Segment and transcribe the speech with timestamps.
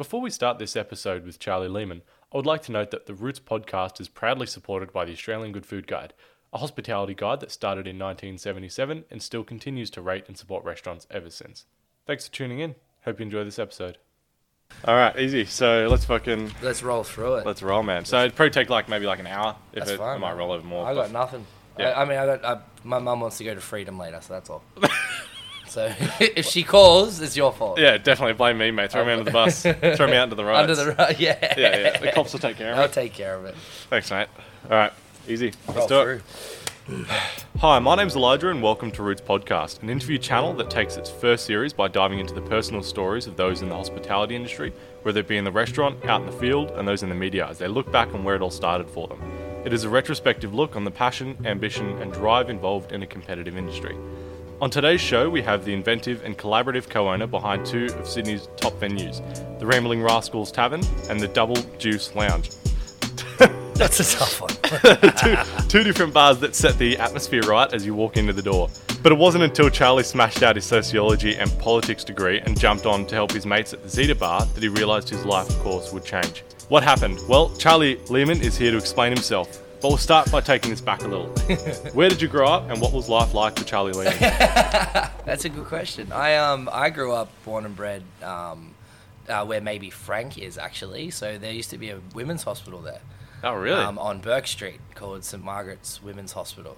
[0.00, 2.00] Before we start this episode with Charlie Lehman,
[2.32, 5.52] I would like to note that the Roots podcast is proudly supported by the Australian
[5.52, 6.14] Good Food Guide,
[6.54, 11.06] a hospitality guide that started in 1977 and still continues to rate and support restaurants
[11.10, 11.66] ever since.
[12.06, 12.76] Thanks for tuning in.
[13.04, 13.98] Hope you enjoy this episode.
[14.86, 15.44] All right, easy.
[15.44, 17.44] So let's fucking Let's roll through it.
[17.46, 18.06] let's roll, man.
[18.06, 19.54] So it'd probably take like maybe like an hour.
[19.74, 20.16] If That's it, fine.
[20.16, 20.86] it might roll over more.
[20.86, 21.46] I but- got nothing.
[21.78, 21.90] Yeah.
[21.90, 24.32] I, I mean, I got I, my mum wants to go to Freedom later, so
[24.32, 24.62] that's all.
[25.70, 27.78] so if she calls, it's your fault.
[27.78, 28.90] Yeah, definitely blame me, mate.
[28.90, 29.62] Throw me under the bus.
[29.62, 30.60] Throw me out into the right.
[30.60, 31.38] Under the right, yeah.
[31.56, 31.98] yeah, yeah.
[31.98, 32.82] The cops will take care of it.
[32.82, 33.54] I'll take care of it.
[33.88, 34.28] Thanks, mate.
[34.64, 34.92] All right,
[35.28, 35.52] easy.
[35.68, 36.14] Let's do through.
[36.16, 36.22] it.
[37.60, 41.08] Hi, my name's Elijah, and welcome to Roots Podcast, an interview channel that takes its
[41.08, 45.20] first series by diving into the personal stories of those in the hospitality industry, whether
[45.20, 47.58] it be in the restaurant, out in the field, and those in the media, as
[47.58, 49.22] they look back on where it all started for them.
[49.64, 53.56] It is a retrospective look on the passion, ambition, and drive involved in a competitive
[53.56, 53.96] industry.
[54.60, 58.46] On today's show, we have the inventive and collaborative co owner behind two of Sydney's
[58.56, 59.22] top venues,
[59.58, 62.50] the Rambling Rascals Tavern and the Double Deuce Lounge.
[63.74, 64.50] That's a tough one.
[65.16, 68.68] two, two different bars that set the atmosphere right as you walk into the door.
[69.02, 73.06] But it wasn't until Charlie smashed out his sociology and politics degree and jumped on
[73.06, 76.04] to help his mates at the Zeta Bar that he realised his life course would
[76.04, 76.44] change.
[76.68, 77.18] What happened?
[77.26, 79.62] Well, Charlie Lehman is here to explain himself.
[79.80, 81.28] But we'll start by taking this back a little.
[81.94, 84.18] Where did you grow up and what was life like for Charlie Lehman?
[84.20, 86.12] That's a good question.
[86.12, 88.74] I um I grew up born and bred um
[89.26, 91.10] uh, where maybe Frank is actually.
[91.10, 93.00] So there used to be a women's hospital there.
[93.42, 93.80] Oh, really?
[93.82, 96.76] um, on Bourke Street called St Margaret's Women's Hospital.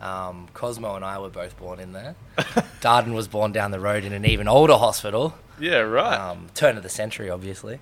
[0.00, 2.14] Um, Cosmo and I were both born in there.
[2.80, 6.16] Darden was born down the road in an even older hospital, yeah, right.
[6.16, 7.80] um, turn of the century, obviously.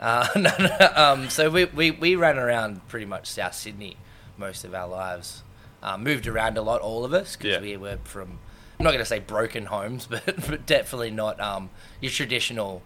[0.00, 3.96] Uh, no, no, um, so we, we, we ran around pretty much South Sydney
[4.38, 5.42] most of our lives.
[5.82, 7.60] Uh, moved around a lot, all of us, because Yeah.
[7.60, 8.38] we were from,
[8.78, 11.70] I'm not going to say broken homes, but, but definitely not um,
[12.00, 12.82] your traditional,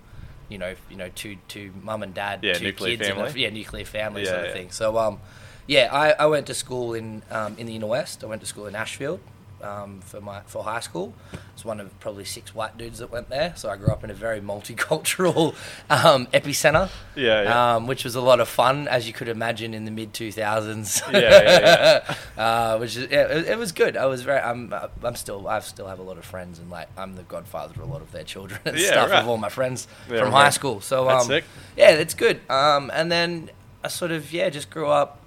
[0.49, 3.39] you know, you know, two two mum and dad, Yeah, two nuclear kids, and a-
[3.39, 4.53] yeah, nuclear family Yeah, sort of yeah.
[4.53, 4.71] thing.
[4.71, 5.21] So um,
[5.67, 8.23] yeah, I, I went to school in um, in the inner west.
[8.25, 9.21] I went to school in Ashfield
[9.63, 11.15] um, for my for high school.
[11.55, 13.53] It's one of probably six white dudes that went there.
[13.57, 15.55] So I grew up in a very multicultural
[15.91, 16.89] um, epicenter.
[17.15, 17.75] Yeah, yeah.
[17.77, 20.33] Um, which was a lot of fun, as you could imagine in the mid two
[20.33, 21.03] thousands.
[21.13, 23.97] Yeah, yeah, uh, which is yeah, it, it was good.
[23.97, 24.41] I was very.
[24.41, 24.73] I'm
[25.03, 27.89] I'm still I still have a lot of friends and like I'm the godfather of
[27.89, 29.21] a lot of their children and Yeah, stuff right.
[29.23, 30.81] of all my friends Yeah, from high school.
[30.81, 31.45] So That's um, sick.
[31.77, 32.41] yeah, it's good.
[32.51, 33.51] Um, and then
[33.85, 35.19] I sort of yeah just grew up.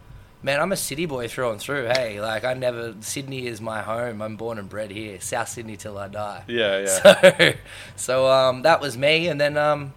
[0.45, 1.85] Man, I'm a city boy through and through.
[1.85, 4.21] Hey, like I never Sydney is my home.
[4.21, 6.43] I'm born and bred here, South Sydney till I die.
[6.47, 7.53] yeah, yeah.
[7.95, 9.93] So, so um, that was me, and then um,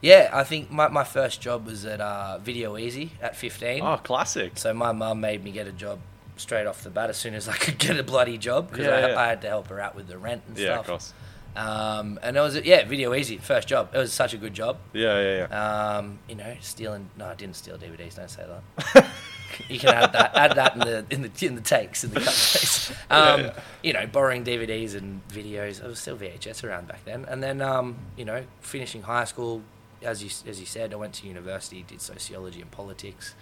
[0.00, 3.82] yeah, I think my, my first job was at uh, Video Ezy at 15.
[3.82, 4.56] oh, classic.
[4.56, 5.98] So my mum made me get a job
[6.36, 8.94] straight off the bat as soon as I could get a bloody job because Yeah,
[8.96, 9.20] I, yeah.
[9.20, 10.86] I had to help her out with the rent and Yeah, of stuff.
[10.86, 11.12] course.
[11.54, 13.90] Um, and it was yeah, Video Ezy first job.
[13.94, 14.78] It was such a good job.
[14.94, 15.96] Yeah, yeah, yeah.
[15.98, 17.10] Um, you know, stealing.
[17.18, 18.16] No, I didn't steal DVDs.
[18.16, 18.46] Don't say
[18.94, 19.06] that.
[19.68, 20.34] you can add that.
[20.34, 22.96] Add that in the in the in the takes in the cut.
[23.10, 23.54] Um, yeah.
[23.82, 25.82] You know, borrowing DVDs and videos.
[25.82, 27.26] It was still VHS around back then.
[27.26, 29.62] And then, um, you know, finishing high school,
[30.02, 33.34] as you as you said, I went to university, did sociology and politics.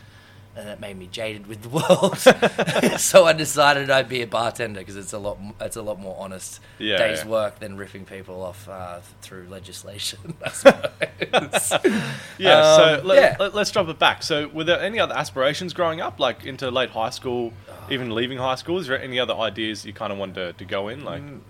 [0.57, 2.19] And it made me jaded with the world,
[3.01, 5.39] so I decided I'd be a bartender because it's a lot.
[5.61, 7.29] It's a lot more honest Yeah, day's yeah.
[7.31, 10.35] work than ripping people off uh, through legislation.
[10.45, 11.73] I suppose.
[12.39, 13.37] Yeah, Um, so let, yeah.
[13.39, 14.25] Let, us drop it back.
[14.25, 17.73] So, were there any other aspirations growing up, like into late high school, Oh.
[17.93, 18.79] even leaving high school?
[18.79, 21.05] Is there any other ideas you kind of wanted to, to go in?
[21.05, 21.41] Like, Mm,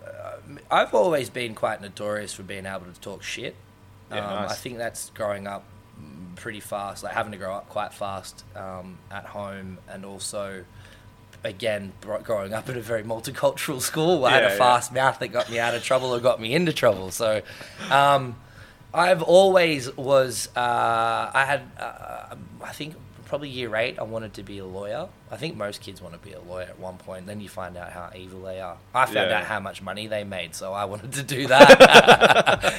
[0.71, 3.55] I've always been quite notorious for being able to talk shit.
[4.11, 4.51] Yeah, um, nice.
[4.53, 5.65] I think that's growing up
[6.37, 10.65] pretty fast, like having to grow up quite fast um, at home, and also,
[11.45, 14.25] again, bro- growing up in a very multicultural school.
[14.25, 14.59] I had Yeah, a yeah.
[14.59, 17.11] fast mouth that got me out of trouble or got me into trouble.
[17.11, 17.43] So,
[17.91, 18.37] um,
[18.93, 20.49] I've always was.
[20.57, 21.63] Uh, I had.
[21.79, 22.95] Uh, I think
[23.31, 23.99] probably year eight.
[23.99, 25.09] I wanted to be a lawyer.
[25.31, 27.27] I think most kids want to be a lawyer at one point.
[27.27, 28.77] Then you find out how evil they are.
[28.95, 29.39] I found Yeah.
[29.39, 32.75] out how much money they made, so I wanted to do that.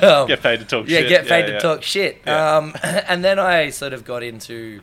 [0.02, 1.08] Um, get paid to talk yeah, shit?
[1.08, 1.58] get paid to yeah.
[1.58, 2.22] talk shit.
[2.26, 2.56] Yeah.
[2.56, 4.80] Um, and then I sort of got into.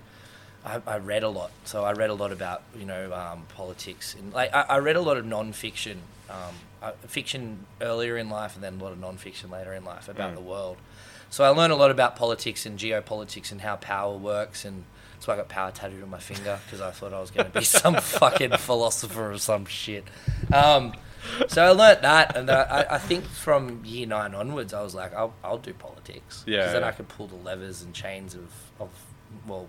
[0.65, 4.15] I, I read a lot, so I read a lot about you know um, politics
[4.19, 5.99] and like I, I read a lot of non-fiction,
[6.29, 6.53] um,
[6.83, 10.31] uh, fiction earlier in life, and then a lot of non-fiction later in life about
[10.33, 10.35] Mm.
[10.35, 10.77] the world.
[11.29, 14.83] So I learned a lot about politics and geopolitics and how power works, and
[15.19, 17.59] so I got power tattooed on my finger because I thought I was going to
[17.59, 20.05] be some fucking philosopher or some shit.
[20.53, 20.93] Um,
[21.47, 25.13] so I learnt that, and I, I think from year nine onwards, I was like,
[25.13, 26.43] I'll, I'll do politics.
[26.47, 26.87] Yeah, then yeah.
[26.87, 28.89] I could pull the levers and chains of, of,
[29.45, 29.67] well,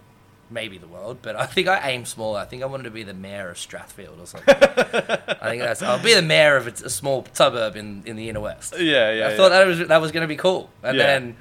[0.50, 2.38] maybe the world, but I think I aim smaller.
[2.40, 4.54] I think I wanted to be the mayor of Strathfield or something.
[4.56, 8.28] I think that's, I'll be the mayor of a, a small suburb in, in the
[8.28, 8.74] inner west.
[8.78, 9.26] Yeah, yeah.
[9.26, 9.36] I yeah.
[9.36, 11.06] thought that was that was going to be cool, and Yeah.
[11.06, 11.36] then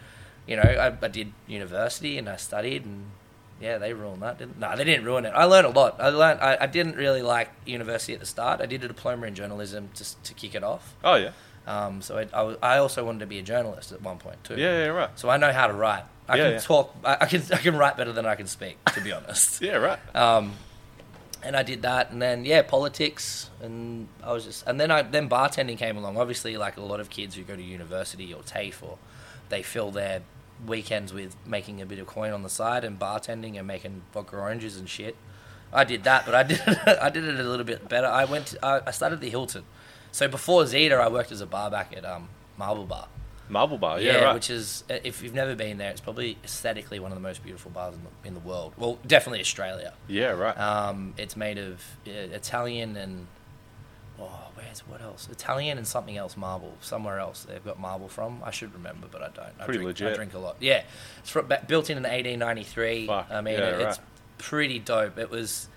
[0.47, 3.05] you know, I, I did university and I studied and
[3.59, 4.37] yeah, they ruined that.
[4.37, 5.29] Didn't, no, they didn't ruin it.
[5.35, 5.95] I learned a lot.
[5.99, 6.39] I learned.
[6.41, 8.61] I, I didn't really like university at the start.
[8.61, 10.95] I did a diploma in journalism just to kick it off.
[11.03, 11.31] Oh yeah.
[11.65, 14.55] Um, so I, I, I also wanted to be a journalist at one point too.
[14.55, 15.09] Yeah, yeah, right.
[15.19, 16.03] So I know how to write.
[16.29, 16.59] I Yeah, can yeah.
[16.59, 16.95] talk.
[17.03, 18.77] I, I can I can write better than I can speak.
[18.93, 19.61] To be honest.
[19.67, 19.99] Yeah, right.
[20.15, 20.53] Um,
[21.43, 25.01] and I did that, and then yeah, politics, and I was just, and then I
[25.03, 26.17] then bartending came along.
[26.17, 28.97] Obviously, like a lot of kids who go to university or TAFE, or
[29.49, 30.21] they fill their
[30.65, 34.37] weekends with making a bit of coin on the side and bartending and making vodka
[34.37, 35.15] oranges and shit.
[35.71, 36.61] I did that, but I did
[37.01, 38.07] I did it a little bit better.
[38.07, 39.63] I went, to, I, I started the Hilton.
[40.11, 43.07] So before Zeta, I worked as a bar back at um, Marble Bar.
[43.49, 44.01] Marble bar.
[44.01, 44.33] Yeah, right.
[44.33, 47.43] which is uh, if you've never been there, it's probably aesthetically one of the most
[47.43, 48.73] beautiful bars in the, in the world.
[48.77, 49.93] Well, definitely Australia.
[50.07, 50.57] yeah, right.
[50.57, 53.27] Um, it's made of uh, Italian and
[54.19, 55.27] oh, where's what else?
[55.31, 56.73] Italian and something else marble.
[56.81, 58.41] Somewhere else they've got marble from.
[58.43, 59.53] I should remember, but I don't.
[59.59, 60.13] I Pretty drink, legit.
[60.13, 60.57] I drink a lot.
[60.59, 60.83] Yeah,
[61.19, 63.07] it's fro- ba- built in in 1893.
[63.07, 63.99] Fuck, I mean, yeah, it, it's
[64.37, 65.17] pretty dope.
[65.17, 65.67] It was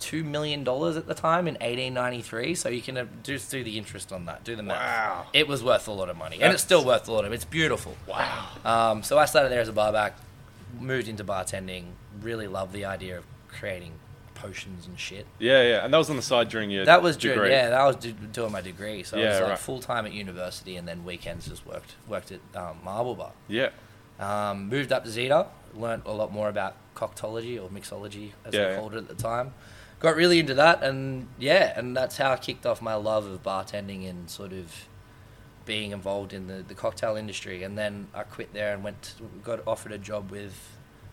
[0.00, 2.54] two million dollars at the time in 1893.
[2.56, 4.44] So you can uh, just do the interest on that.
[4.44, 4.78] Do the math.
[4.80, 5.26] Wow.
[5.32, 7.32] It was worth a lot of money, and it's still worth a lot of.
[7.32, 7.96] It's beautiful.
[8.08, 8.48] wow.
[8.64, 10.16] Um, so I started there as a barback,
[10.78, 11.84] moved into bartending.
[12.20, 13.92] Really loved the idea of creating
[14.42, 15.26] potions and shit.
[15.38, 15.84] Yeah, yeah.
[15.84, 17.34] And that was on the side during your That was degree.
[17.36, 19.02] during, yeah, that was do, doing my degree.
[19.02, 19.58] So I Yeah, was like right.
[19.58, 23.32] full time at university, and then weekends just worked worked at um, Marble Bar.
[23.48, 23.70] Yeah.
[24.20, 28.70] Um, moved up to Zeta, learnt a lot more about coctology or mixology, as Yeah.
[28.70, 29.54] they called it at the time.
[30.00, 33.42] Got really into that, and yeah, and that's how I kicked off my love of
[33.42, 34.86] bartending and sort of
[35.64, 37.62] being involved in the, the cocktail industry.
[37.62, 39.14] And then I quit there and went,
[39.44, 40.54] got offered a job with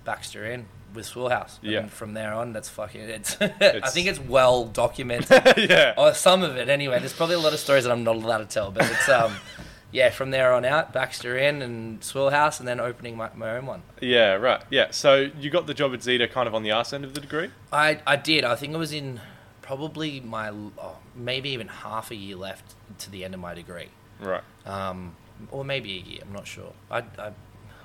[0.05, 1.57] Baxter Inn with Swillhouse.
[1.61, 1.79] Yeah.
[1.79, 3.01] And from there on, that's fucking.
[3.01, 3.37] It's.
[3.41, 5.41] I think it's well documented.
[5.69, 5.93] yeah.
[5.97, 6.99] Or some of it anyway.
[6.99, 9.35] There's probably a lot of stories that I'm not allowed to tell, but it's um,
[9.91, 10.09] yeah.
[10.09, 13.83] From there on out, Baxter Inn and Swillhouse, and then opening my, my own one.
[14.01, 14.61] Yeah, right.
[14.69, 14.91] Yeah.
[14.91, 17.21] So you got the job at Zeta kind of on the arse end of the
[17.21, 17.49] degree?
[17.71, 18.43] I I did.
[18.43, 19.21] I think it was in
[19.61, 23.89] probably my oh, maybe even half a year left to the end of my degree,
[24.19, 24.41] Right.
[24.65, 25.15] um,
[25.51, 26.19] or maybe a year.
[26.23, 26.73] I'm not sure.
[26.89, 27.31] I, I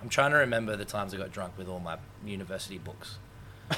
[0.00, 1.96] I'm trying to remember the times I got drunk with all my
[2.28, 3.18] university books.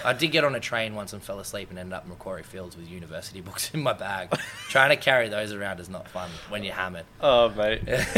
[0.05, 2.43] I did get on a train once and fell asleep and ended up in Macquarie
[2.43, 4.31] Fields with university books in my bag.
[4.69, 7.05] Trying to carry those around is not fun when you're hammered.
[7.21, 7.83] Oh, mate.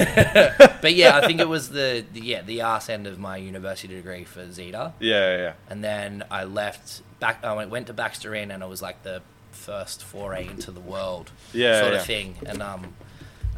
[0.80, 3.94] but yeah, I think it was the, the yeah the arse end of my university
[3.94, 5.52] degree for Zeta, Yeah, yeah.
[5.68, 7.44] and then I left back.
[7.44, 9.20] I went, went to Baxter Inn, and it was like the
[9.52, 11.98] first foray into the world, Yeah, sort yeah.
[12.00, 12.36] of thing.
[12.46, 12.94] And um,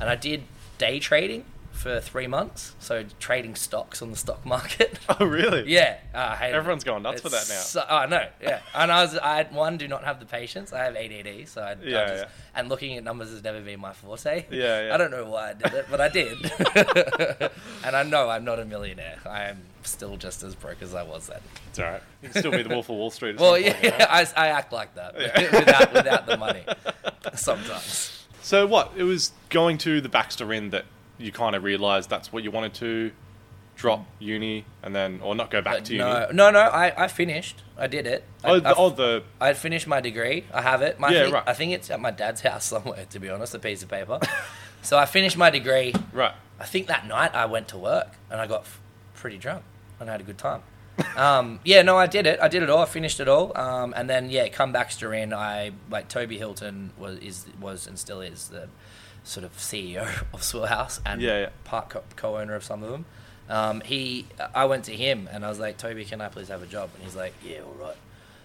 [0.01, 0.43] and I did
[0.79, 1.45] day trading
[1.81, 4.99] for three months, so trading stocks on the stock market.
[5.19, 5.65] Oh, really?
[5.71, 6.51] yeah, uh, I.
[6.53, 7.61] Everyone's going nuts for that now.
[7.61, 8.61] So, oh no, yeah.
[8.75, 10.73] And I was, I had one, do not have the patience.
[10.73, 12.29] I have ADD, so I, I Yeah, just, yeah.
[12.55, 14.45] and looking at numbers has never been my forte.
[14.51, 14.95] Yeah, yeah.
[14.95, 16.39] I don't know why I did it, but I did.
[17.85, 19.19] and I know I'm not a millionaire.
[19.27, 21.41] I am still just as broke as I was then.
[21.71, 22.03] It's all right.
[22.23, 23.39] You can still be the Wolf of Wall Street.
[23.39, 24.07] Well, yeah, point, you know?
[24.09, 26.65] I, I act like that without without the money
[27.35, 28.27] sometimes.
[28.43, 28.93] So what?
[28.97, 30.85] It was going to the Baxter Inn that
[31.21, 33.13] you kind of realised that's what you wanted to
[33.77, 36.05] drop uni and then, or not go back to uni.
[36.05, 36.61] no, no, no.
[36.61, 37.63] I, I finished.
[37.79, 38.25] I did it.
[38.45, 40.45] I, Oh, the, I- oh, the I finished my degree.
[40.53, 40.99] I have it.
[41.01, 41.45] My, Yeah, I, think, right.
[41.49, 44.19] I think it's at my dad's house somewhere, to be honest, a piece of paper.
[44.83, 45.95] so I finished my degree.
[46.13, 46.35] right.
[46.59, 48.81] I think that night I went to work and I got f-
[49.15, 49.63] pretty drunk
[49.99, 50.63] and I had a good time.
[51.17, 52.39] um, yeah, no, I did it.
[52.43, 52.83] I did it all.
[52.83, 53.57] I finished it all.
[53.57, 55.33] Um, and then yeah, come Baxter Inn.
[55.33, 58.69] I like Toby Hilton was is was and still is the
[59.25, 61.49] sort of CEO of Swill House and Yeah, yeah.
[61.65, 63.05] part co- co-owner of some of them.
[63.49, 66.63] Um, he, I went to him and I was like, Toby, can I please have
[66.63, 66.91] a job?
[66.95, 67.97] And he's like, Yeah, all right.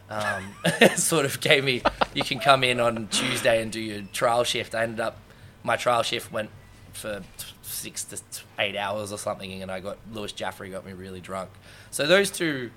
[0.09, 1.81] Um, sort of gave me,
[2.13, 4.73] you can come in on Tuesday and do your trial shift.
[4.75, 5.17] I ended up,
[5.63, 6.49] my trial shift went
[6.93, 7.21] for
[7.61, 8.19] six to
[8.59, 11.49] eight hours or something, and I got Lewis Jaffrey got me really drunk.
[11.91, 12.69] So those two,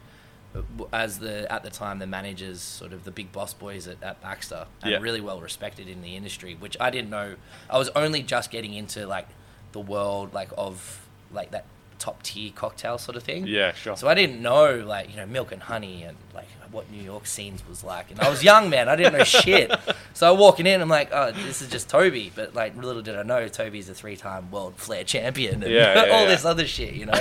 [0.93, 4.21] as the at the time the managers, sort of the big boss boys at, at
[4.23, 4.99] Baxter, and Yeah.
[4.99, 7.37] really well respected in the industry, which I didn't know.
[7.71, 9.29] I was only just getting into like
[9.73, 11.65] the world like of like that
[11.99, 13.47] top tier cocktail sort of thing.
[13.47, 13.97] Yeah, sure.
[13.97, 17.27] So I didn't know like you know milk and honey and like what New York
[17.27, 18.89] scenes was like, and I was young man.
[18.89, 19.71] I didn't know shit.
[20.19, 22.33] So walking in, I'm like, oh, this is just Toby.
[22.35, 26.13] But like little did I know, Toby's a three-time world flair champion and Yeah, yeah,
[26.13, 26.27] all yeah.
[26.29, 27.21] this other shit, you know.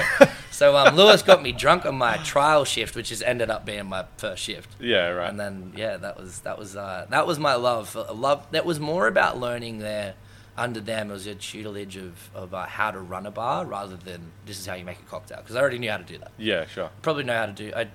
[0.50, 3.86] so um, Lewis got me drunk on my trial shift, which has ended up being
[3.86, 4.76] my first shift.
[4.80, 5.30] yeah, right.
[5.30, 7.90] And then yeah, that was that was uh, that was my love.
[7.90, 10.16] for- Love that was more about learning there.
[10.58, 13.96] Under them, it was a tutelage of, of uh, how to run a bar rather
[13.96, 16.18] than this is how you make a cocktail because I already knew how to do
[16.18, 16.32] that.
[16.40, 16.90] yeah, sure.
[17.04, 17.72] Probably know how to do.
[17.76, 17.90] I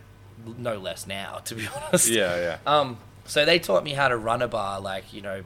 [0.58, 2.06] know less now, to be honest.
[2.08, 2.58] Yeah, yeah.
[2.72, 2.98] Um.
[3.24, 5.42] So they taught me how to run a bar, like you know,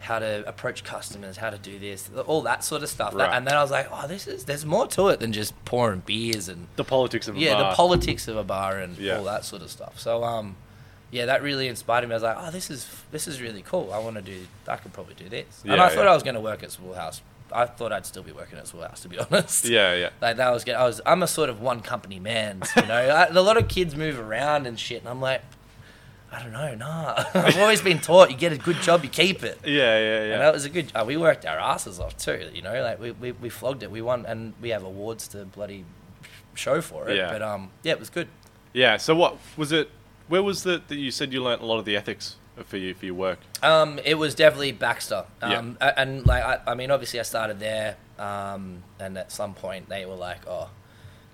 [0.00, 3.14] how to approach customers, how to do this, all that sort of stuff.
[3.14, 3.30] Right.
[3.34, 6.00] And then I was like, oh, this is there's more to it than just pouring
[6.06, 7.70] beers and The politics of a yeah, bar.
[7.70, 9.18] the politics of a bar and Yeah.
[9.18, 9.98] all that sort of stuff.
[9.98, 10.56] So um,
[11.10, 12.12] yeah, that really inspired me.
[12.12, 13.90] I was like, oh, this is this is really cool.
[13.92, 14.46] I want to do.
[14.68, 15.62] I could probably do this.
[15.64, 16.10] and I thought yeah.
[16.10, 17.20] I was going to work at Swillhouse.
[17.52, 19.64] I thought I'd still be working at Swillhouse, to be honest.
[19.66, 20.10] yeah, yeah.
[20.20, 20.74] Like that was good.
[20.74, 21.00] I was.
[21.06, 22.60] I'm a sort of one company man.
[22.76, 25.42] You know, I, a lot of kids move around and shit, and I'm like,
[26.32, 26.74] I don't know.
[26.74, 29.60] Nah, I've always been taught you get a good job, you keep it.
[29.64, 30.20] Yeah, yeah, yeah.
[30.20, 30.38] And yeah.
[30.38, 30.92] that was a good.
[30.94, 32.50] Uh, we worked our asses off too.
[32.52, 33.90] You know, like we, we, we flogged it.
[33.90, 35.84] We won, and we have awards to bloody
[36.54, 37.16] show for it.
[37.16, 37.32] Yeah.
[37.32, 38.28] But um, yeah, it was good.
[38.72, 38.96] Yeah.
[38.96, 39.90] So what was it?
[40.28, 42.94] Where was the that you said you learnt a lot of the ethics for you
[42.94, 43.38] for your work?
[43.62, 45.24] Um, it was definitely Baxter.
[45.40, 45.58] Yeah.
[45.58, 47.96] Um, a- and like I, I mean, obviously I started there.
[48.18, 50.70] Um, and at some point they were like, oh.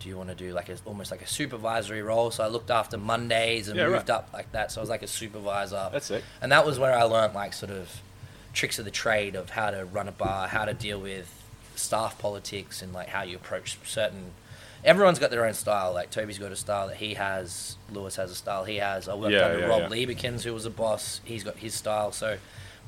[0.02, 2.30] Do you want to do like a, almost like a supervisory role?
[2.30, 4.11] So I looked after Mondays and Yeah, moved right.
[4.11, 4.73] up like that.
[4.73, 5.88] So I was like a supervisor.
[5.92, 6.25] That's it.
[6.40, 8.00] And that was where I learned like sort of
[8.52, 11.30] tricks of the trade of how to run a bar, how to deal with
[11.76, 14.32] staff politics, and like how you approach certain.
[14.85, 15.92] Everyone's got their own style.
[15.94, 17.76] Like Toby's got a style that he has.
[17.92, 19.09] Lewis has a style he has.
[19.09, 19.90] I worked Yeah, under yeah, Rob.
[19.90, 21.21] Libecans, who was a boss.
[21.25, 22.11] He's got his style.
[22.11, 22.38] So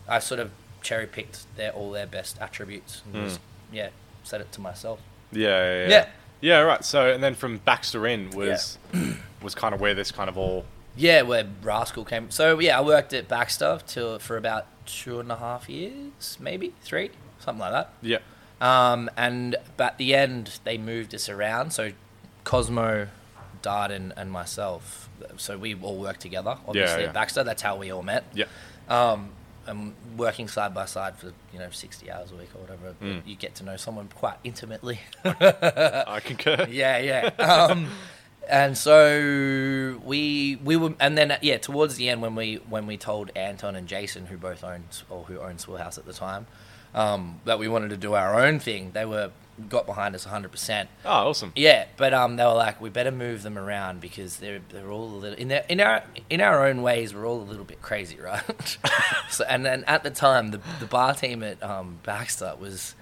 [0.08, 0.50] I sort of
[0.82, 3.24] cherry picked their all their best attributes and hmm.
[3.28, 3.40] just
[3.72, 3.88] yeah
[4.24, 5.00] said it to myself.
[5.32, 6.08] Yeah, yeah, yeah,
[6.44, 6.52] yeah.
[6.52, 6.58] Yeah.
[6.58, 6.84] Yeah, right.
[6.84, 8.78] So and then from Baxter Inn was
[9.42, 10.64] was kind of where this kind of all.
[10.96, 12.30] Yeah, where Rascal came.
[12.30, 16.72] So yeah, I worked at Baxter till for about two and a half years, maybe
[16.82, 17.10] three,
[17.40, 17.92] something like that.
[18.02, 18.18] Yeah.
[18.60, 21.72] Um, and but at the end, they moved us around.
[21.72, 21.92] So
[22.44, 23.08] Cosmo,
[23.62, 25.08] Darden, and myself.
[25.36, 26.58] So we all worked together.
[26.66, 27.08] Obviously yeah.
[27.08, 27.42] at Baxter.
[27.42, 28.24] That's how we all met.
[28.34, 28.46] Yeah.
[28.88, 29.30] Um,
[29.66, 33.22] and working side by side for you know sixty hours a week or whatever, Mm.
[33.26, 35.00] you get to know someone quite intimately.
[35.24, 36.66] I concur.
[36.70, 37.26] yeah, yeah.
[37.44, 37.88] Um,
[38.48, 42.96] and so we we were, and then yeah, towards the end when we when we
[42.96, 46.46] told Anton and Jason, who both owned or who owned Swillhouse at the time,
[46.94, 49.30] um, that we wanted to do our own thing, they were
[49.68, 50.88] got behind us hundred percent.
[51.04, 51.52] Oh, awesome.
[51.56, 55.04] Yeah, but um, they were like, we better move them around because they're they're all
[55.04, 57.14] a little in their in our in our own ways.
[57.14, 58.78] We're all a little bit crazy, right?
[59.30, 62.94] so and then at the time, the the bar team at um, Baxter was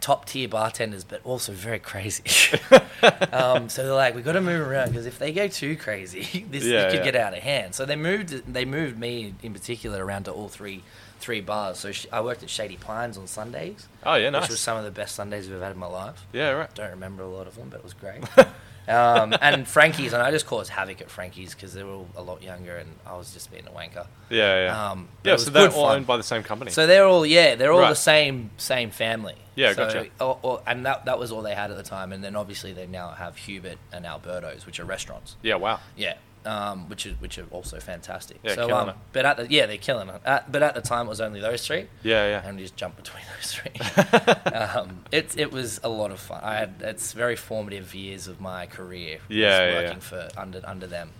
[0.00, 2.24] top tier bartenders, but also very crazy.
[3.32, 6.44] um, so they're like, we got to move around because if they go too crazy,
[6.50, 7.04] this Yeah, could yeah.
[7.04, 7.74] get out of hand.
[7.76, 10.82] So they moved they moved me in particular around to all three
[11.18, 11.78] three bars.
[11.78, 14.42] So sh- I worked at Shady Pines on Sundays, Oh yeah, nice.
[14.42, 16.26] which was some of the best Sundays we've ever had in my life.
[16.32, 16.72] Yeah, right.
[16.74, 18.22] Don't remember a lot of them, but it was great.
[18.88, 22.22] um, and Frankie's, and I just caused havoc at Frankie's because they were all a
[22.22, 24.06] lot younger, and I was just being a wanker.
[24.30, 24.90] Yeah, yeah.
[24.90, 25.96] Um, yeah, so they're all fun.
[25.96, 26.70] owned by the same company.
[26.70, 27.90] So they're all yeah, they're all Right.
[27.90, 29.34] the same same family.
[29.56, 30.06] Yeah, so, gotcha.
[30.20, 32.72] or- or- and that that was all they had at the time, and then obviously
[32.72, 35.36] they now have Hubert and Alberto's, which are restaurants.
[35.42, 35.80] yeah, wow.
[35.96, 36.14] Yeah.
[36.48, 38.38] Um, which is which are also fantastic.
[38.42, 38.94] Yeah, so, killing um, it.
[39.12, 40.20] but at the, yeah, they're killing it.
[40.24, 42.42] At, but at the time, it was only those three, Yeah, yeah.
[42.42, 44.52] and we just jumped between those three.
[44.52, 46.40] um, it it was a lot of fun.
[46.42, 49.18] I had it's very formative years of my career.
[49.28, 49.98] Yeah, yeah, working yeah.
[49.98, 51.10] for under under them.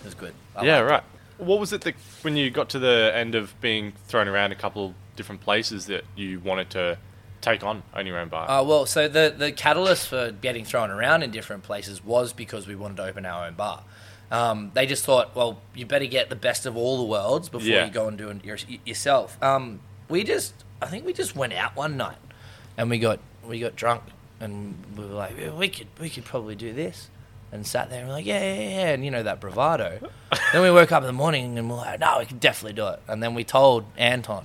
[0.00, 0.32] It was good.
[0.56, 0.92] I yeah, liked it.
[0.92, 1.02] right.
[1.48, 4.56] What was it that when you got to the end of being thrown around a
[4.56, 6.98] couple different places that you wanted to
[7.40, 8.50] take on own your own bar?
[8.50, 12.66] Uh, well, so the the catalyst for getting thrown around in different places was because
[12.66, 13.82] we wanted to open our own bar.
[14.30, 17.66] Um, they just thought, well, you better get the best of all the worlds before
[17.66, 17.86] Yeah.
[17.86, 19.42] you go and do it your, yourself.
[19.42, 22.18] Um, we just, I think we just went out one night,
[22.76, 24.02] and we got we got drunk,
[24.40, 27.08] and we were like, "Yeah, we could we could probably do this,
[27.52, 30.10] and sat there and we're like, yeah, yeah, yeah, and you know that bravado.
[30.52, 32.86] then we woke up in the morning and we're like, no, we can definitely do
[32.88, 33.00] it.
[33.08, 34.44] And then we told Anton,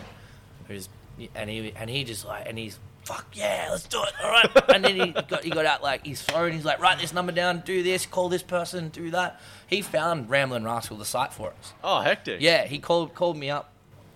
[0.70, 0.88] who's
[1.36, 4.69] and he and he just like and he's fuck yeah, let's do it, all right.
[4.75, 6.51] and then he got he got out like his phone.
[6.51, 9.39] He's like, write this number down, do this, call this person, do that.
[9.67, 11.74] He found Ramblin' Rascal the site for us.
[11.83, 12.41] oh, hectic.
[12.41, 13.74] Yeah, he called called me up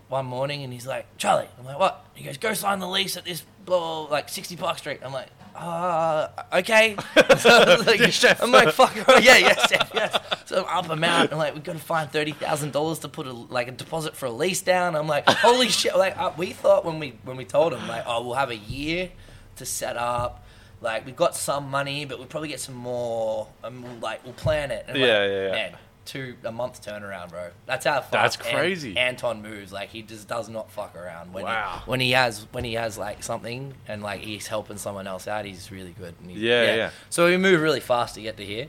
[0.09, 2.05] one morning and he's like, Charlie, I'm like, what?
[2.13, 5.01] He goes, go sign the lease at this blah, blah, like 60 Park Street.
[5.03, 5.27] I'm like,
[5.57, 6.95] uh, okay.
[7.39, 8.41] So like, Yes.
[8.41, 10.17] I'm like, fuck, yeah, yes, chef, yes.
[10.45, 13.27] So I'm up amount and like, we've got to find thirty thousand dollars to put
[13.27, 14.95] a like a deposit for a lease down.
[14.95, 15.95] I'm like, holy shit!
[15.95, 18.55] Like, uh, we thought when we when we told him like, oh, we'll have a
[18.55, 19.09] year
[19.57, 20.43] to set up.
[20.79, 24.33] Like, we've got some money, but we'll probably get some more, and we'll like we'll
[24.33, 24.85] plan it.
[24.87, 25.51] And, like, Yeah, yeah, yeah.
[25.51, 25.75] Man,
[26.07, 27.49] two a month turnaround, bro.
[27.67, 28.97] That's how fast That's An- crazy.
[28.97, 29.71] Anton moves.
[29.71, 31.33] Like he just does not fuck around.
[31.33, 31.81] When Wow.
[31.85, 35.27] He, when he has when he has like something and like he's helping someone else
[35.27, 36.15] out, he's really good.
[36.27, 36.89] He- Yeah, yeah.
[37.09, 38.67] So we move really fast to get to here.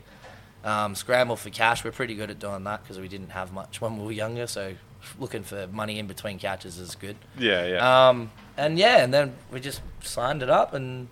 [0.64, 1.84] Um, scramble for cash.
[1.84, 4.46] We're pretty good at doing that because we didn't have much when we were younger.
[4.46, 4.74] So
[5.18, 7.16] looking for money in between catches is good.
[7.38, 8.08] Yeah, yeah.
[8.08, 11.08] Um, and yeah, and then we just signed it up and.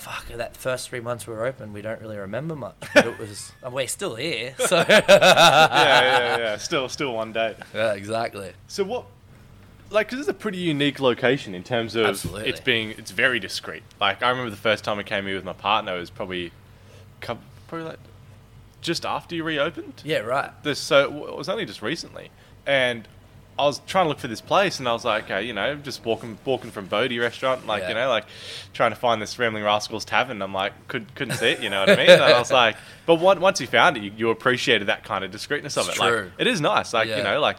[0.00, 2.76] Fuck, that first three months we were open, we don't really remember much.
[2.94, 4.84] But it was, and we're still here, so.
[4.88, 6.56] yeah, yeah, yeah.
[6.56, 7.54] Still, still one day.
[7.74, 8.52] Yeah, exactly.
[8.66, 9.04] So what?
[9.90, 12.48] like, because it's a pretty unique location in terms of Absolutely.
[12.48, 13.82] it's being, it's very discreet.
[14.00, 16.52] Like, I remember the first time I came here with my partner, it was probably,
[17.20, 17.98] probably like
[18.80, 20.00] just after you reopened.
[20.04, 20.50] Yeah, right.
[20.62, 22.30] This, so it was only just recently,
[22.66, 23.06] and
[23.58, 25.74] I was trying to look for this place, and I was like, okay, you know,
[25.76, 27.88] just walking walking from Bodie restaurant, like Yeah.
[27.90, 28.24] you know, like
[28.72, 30.40] trying to find this Rambling Rascals Tavern.
[30.40, 32.08] I'm like, could, couldn't see it, you know what I mean?
[32.10, 35.24] And I was like, but one, once you found it, you, you appreciated that kind
[35.24, 36.00] of discreetness of It's it.
[36.00, 36.32] Like, true.
[36.38, 37.56] it is nice, like you know, like.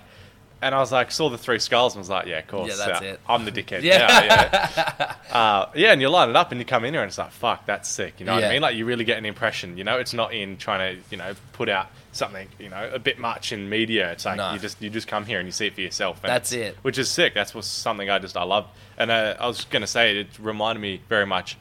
[0.64, 2.70] And I was like, saw the three skulls and was like, yeah, of course.
[2.78, 3.20] Yeah, that's uh, it.
[3.28, 3.82] I'm the dickhead.
[3.82, 4.08] Yeah.
[4.24, 4.70] Yeah,
[5.00, 5.36] yeah.
[5.36, 7.32] uh, yeah, and you line it up and you come in here and it's like,
[7.32, 8.20] fuck, that's sick.
[8.20, 8.62] You know what I mean?
[8.62, 9.76] Like, you really get an impression.
[9.76, 13.00] You know, it's not in trying to, you know, put out something, you know, a
[13.00, 14.12] bit much in media.
[14.12, 14.54] It's like No.
[14.54, 16.20] you just you just come here and you see it for yourself.
[16.24, 16.78] And That's it.
[16.82, 17.34] Which is sick.
[17.34, 18.68] That's what something I just I love.
[18.98, 21.58] And uh, I was gonna say it reminded me very much.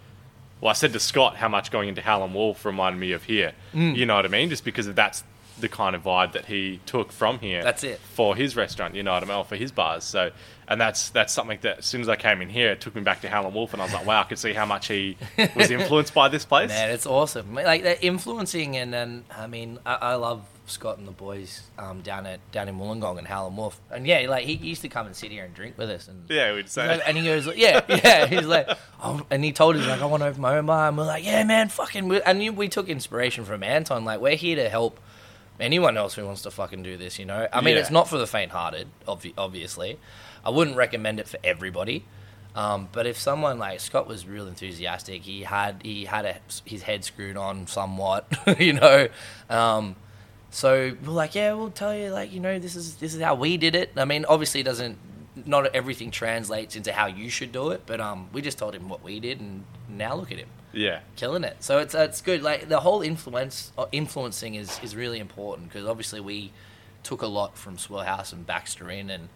[0.60, 3.52] Well, I said to Scott how much going into Howlin' Wolf reminded me of here.
[3.72, 3.96] Mm.
[3.96, 4.50] You know what I mean?
[4.50, 5.24] Just because that's
[5.58, 7.62] the kind of vibe that he took from here.
[7.62, 7.98] That's it.
[8.00, 8.94] for his restaurant.
[8.94, 9.36] You know what I mean?
[9.36, 10.04] Or for his bars.
[10.04, 10.30] So,
[10.70, 13.02] and that's that's something that as soon as I came in here, it took me
[13.02, 15.18] back to Howlin' Wolf, and I was like, wow, I could see how much he
[15.54, 16.68] was influenced by this place.
[16.70, 17.54] Man, it's awesome.
[17.54, 22.00] Like they're influencing, and then I mean, I, I love Scott and the boys um,
[22.02, 25.06] down at down in Wollongong and Howlin' Wolf, and yeah, like he used to come
[25.06, 27.00] and sit here and drink with us, and yeah, we'd say.
[27.04, 28.26] and he goes, yeah, yeah.
[28.26, 28.68] He's like,
[29.02, 31.04] oh, and he told us like, I want to open my own bar, and we're
[31.04, 32.14] like, yeah, man, fucking.
[32.24, 34.04] and we took inspiration from Anton.
[34.04, 35.00] Like, we're here to help
[35.58, 37.18] anyone else who wants to fucking do this.
[37.18, 37.80] You know, I mean, Yeah.
[37.80, 39.98] it's not for the faint-hearted, obvi- obviously.
[40.44, 42.04] I wouldn't recommend it for everybody.
[42.54, 46.82] Um, but if someone like Scott was real enthusiastic, he had he had a, his
[46.82, 48.26] head screwed on somewhat,
[48.58, 49.08] you know.
[49.48, 49.96] Um,
[50.50, 53.36] so we're like, yeah, we'll tell you, like, you know, this is this is how
[53.36, 53.92] we did it.
[53.96, 54.98] I mean, obviously, it doesn't
[55.46, 58.88] not everything translates into how you should do it, but um, we just told him
[58.88, 61.56] what we did, and now look at him yeah, killing it.
[61.60, 62.42] So it's it's good.
[62.42, 66.52] Like the whole influence uh, influencing is is really important because obviously we
[67.02, 69.28] took a lot from Swillhouse and Baxter Inn and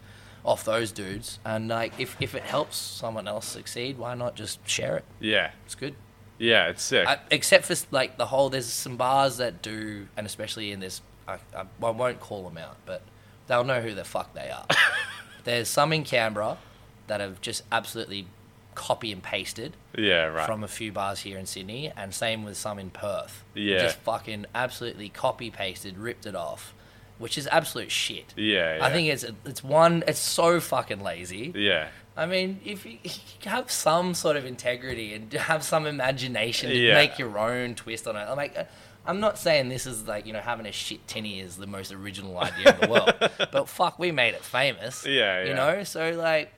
[0.44, 1.38] off those dudes.
[1.44, 5.04] And like if if it helps someone else succeed, why not just share it?
[5.20, 5.94] yeah, It's good.
[6.38, 6.68] yeah.
[6.68, 7.06] It's sick.
[7.06, 11.00] I, except for like the whole, there's some bars that do, and especially in this,
[11.26, 13.02] I, I, I won't call them out, but
[13.46, 14.66] they'll know who the fuck they are.
[15.44, 16.58] there's some in Canberra
[17.06, 18.26] that have just absolutely
[18.74, 20.46] copy and pasted yeah, right.
[20.46, 23.44] from a few bars here in Sydney, and same with some in Perth.
[23.54, 23.78] Yeah.
[23.78, 26.74] Just fucking absolutely copy pasted, ripped it off,
[27.18, 28.34] which is absolute shit.
[28.36, 30.02] yeah, yeah, I think it's it's one.
[30.06, 31.52] It's so fucking lazy.
[31.54, 33.10] yeah, I mean, if you, you
[33.50, 36.94] have some sort of integrity and have some imagination to Yeah.
[36.94, 38.64] make your own twist on it, I'm like, uh,
[39.06, 41.92] I'm not saying this is like you know having a shit tinny is the most
[41.92, 43.12] original idea in the world,
[43.52, 45.04] but fuck, we made it famous.
[45.04, 45.54] Yeah, You yeah.
[45.56, 46.52] know, so like,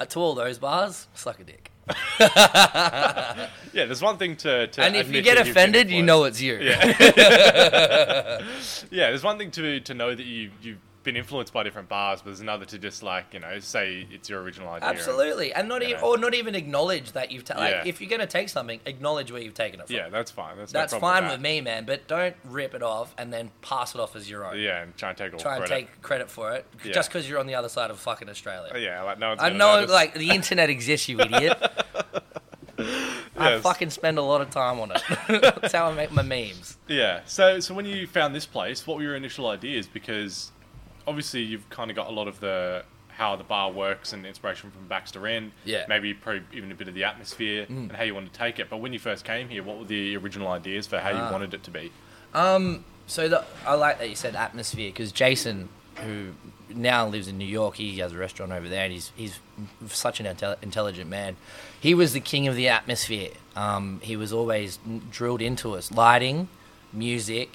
[0.00, 1.70] uh, to all those bars, suck a dick.
[2.20, 3.48] yeah.
[3.72, 6.58] There's one thing to, to and if you get offended, you know it's you.
[6.58, 6.84] Yeah.
[8.90, 12.20] yeah, there's one thing to to know that you you've been influenced by different bars,
[12.20, 14.88] but there's another to just like you know say it's your original idea.
[14.88, 17.82] Absolutely, and not even, or not even acknowledge that you've ta- like Yeah.
[17.86, 19.96] if you're gonna take something, acknowledge where you've taken it from.
[19.96, 20.56] Yeah, that's fine.
[20.58, 21.32] That's, no That's problem fine that.
[21.32, 21.84] with me, man.
[21.84, 24.58] But don't rip it off and then pass it off as your own.
[24.58, 25.86] Yeah, and try and take all Try and credit.
[25.88, 26.92] take credit for it Yeah.
[26.92, 28.70] just because you're on the other side of fucking Australia.
[28.74, 29.90] Oh, yeah, like no one's I gonna know, notice.
[29.90, 31.56] like the internet exists, you idiot.
[32.78, 33.62] I Yes.
[33.62, 35.02] fucking spend a lot of time on it.
[35.28, 36.76] That's how I make my memes.
[36.86, 37.20] Yeah.
[37.26, 39.86] So, so when you found this place, what were your initial ideas?
[39.86, 40.52] Because
[41.06, 44.70] obviously you've kind of got a lot of the how the bar works and inspiration
[44.70, 45.52] from Baxter Inn.
[45.66, 45.82] Yeah.
[45.84, 45.88] Mm.
[45.88, 48.70] Maybe probably even a bit of the atmosphere and how you want to take it.
[48.70, 51.26] But when you first came here, what were the original ideas for how Ah.
[51.26, 51.92] you wanted it to be?
[52.32, 56.32] Um, so the, I like that you said atmosphere because Jason, who
[56.70, 59.38] now lives in New York, he has a restaurant over there, and he's he's
[59.88, 61.36] such an intel- intelligent man.
[61.78, 63.30] He was the king of the atmosphere.
[63.54, 64.78] Um, he was always
[65.10, 66.48] drilled into us: lighting,
[66.94, 67.50] music.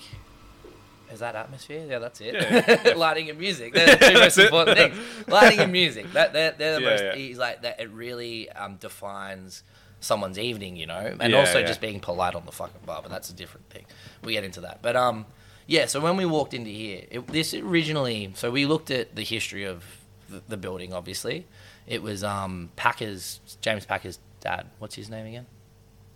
[1.12, 1.86] Is that atmosphere?
[1.90, 2.34] Yeah, that's it.
[2.36, 3.74] Yeah, lighting and music.
[3.74, 4.98] They're the two most important things.
[5.28, 6.12] Lighting and music.
[6.14, 7.04] That they're, they're the Yeah, most.
[7.04, 7.16] yeah.
[7.16, 7.80] He's like that.
[7.80, 9.64] It really um, defines
[10.00, 13.00] someone's evening, you know, and also just being polite on the fucking bar.
[13.02, 13.86] But that's a different thing.
[14.24, 14.82] We get into that.
[14.82, 15.26] But um,
[15.66, 15.86] yeah.
[15.86, 18.32] So when we walked into here, it, this originally.
[18.36, 19.84] So we looked at the history of
[20.30, 20.92] the, the building.
[20.94, 21.46] Obviously,
[21.88, 24.68] it was um Packer's James Packer's dad.
[24.80, 25.46] What's his name again?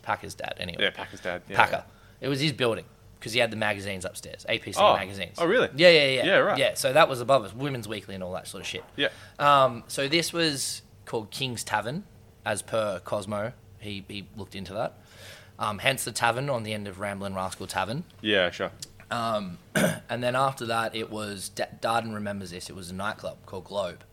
[0.02, 0.56] Packer's dad.
[0.58, 0.84] Anyway.
[0.84, 1.44] Yeah, Packer's dad.
[1.48, 1.56] Yeah.
[1.56, 1.84] Packer.
[2.20, 2.86] It was his building
[3.22, 4.96] because he had the magazines upstairs, APC Oh.
[4.98, 5.36] magazines.
[5.38, 5.70] Oh, really?
[5.76, 6.26] Yeah, yeah, yeah.
[6.26, 6.58] Yeah, right.
[6.58, 8.84] Yeah, so that was above us, Women's Weekly and all that sort of shit.
[8.96, 9.10] Yeah.
[9.38, 12.04] Um, so this was called King's Tavern,
[12.44, 13.54] as per Cosmo.
[13.80, 14.98] He, he looked into that.
[15.60, 18.04] Um, hence the tavern on the end of Ramblin' Rascal Tavern.
[18.22, 18.72] Yeah, sure.
[19.12, 19.60] Um,
[20.10, 22.72] and then after that, it was D- Darden remembers this.
[22.72, 24.04] It was a nightclub called Globe,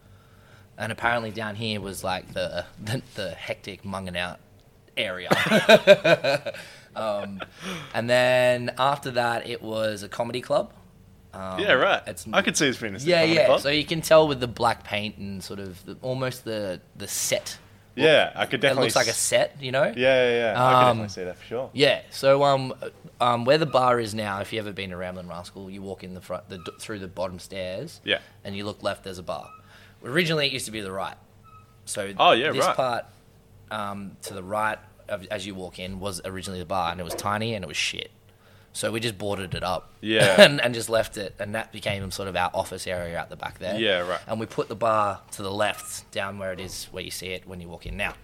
[0.77, 4.41] and apparently down here was like the the, the hectic munging out
[4.97, 5.31] area.
[6.99, 7.41] um,
[7.95, 10.73] and then after that, it was a comedy club,
[11.33, 12.03] Um, yeah, right.
[12.07, 13.47] It's, I could see being a yeah, yeah.
[13.47, 13.61] club.
[13.61, 17.07] So you can tell with the black paint and sort of the, almost the the
[17.09, 17.59] set.
[17.95, 18.85] yeah, I could It definitely.
[18.85, 19.85] looks like a set, you know.
[19.85, 20.53] Yeah, yeah, yeah.
[20.53, 21.71] I could Um, definitely see that for sure.
[21.75, 22.01] Yeah.
[22.11, 22.75] So um,
[23.21, 26.05] um, where the bar is now, if you've ever been to Ramblin' Rascal, you walk
[26.05, 28.01] in the front, the, through the bottom stairs.
[28.05, 28.19] Yeah.
[28.45, 29.05] And you look left.
[29.05, 29.49] There's a bar.
[30.05, 31.17] Originally, it used to be the right.
[31.85, 32.77] So Oh, yeah, this right.
[32.77, 33.05] part
[33.71, 37.05] um, to the right of, as you walk in was originally the bar, and it
[37.05, 38.11] was tiny and it was shit.
[38.73, 39.91] So we just boarded it up.
[40.01, 40.41] Yeah.
[40.41, 43.37] and, and just left it, and that became sort of our office area out the
[43.37, 43.79] back there.
[43.79, 44.21] Yeah, right.
[44.27, 47.29] And we put the bar to the left, down where it is, where you see
[47.29, 48.15] it when you walk in now.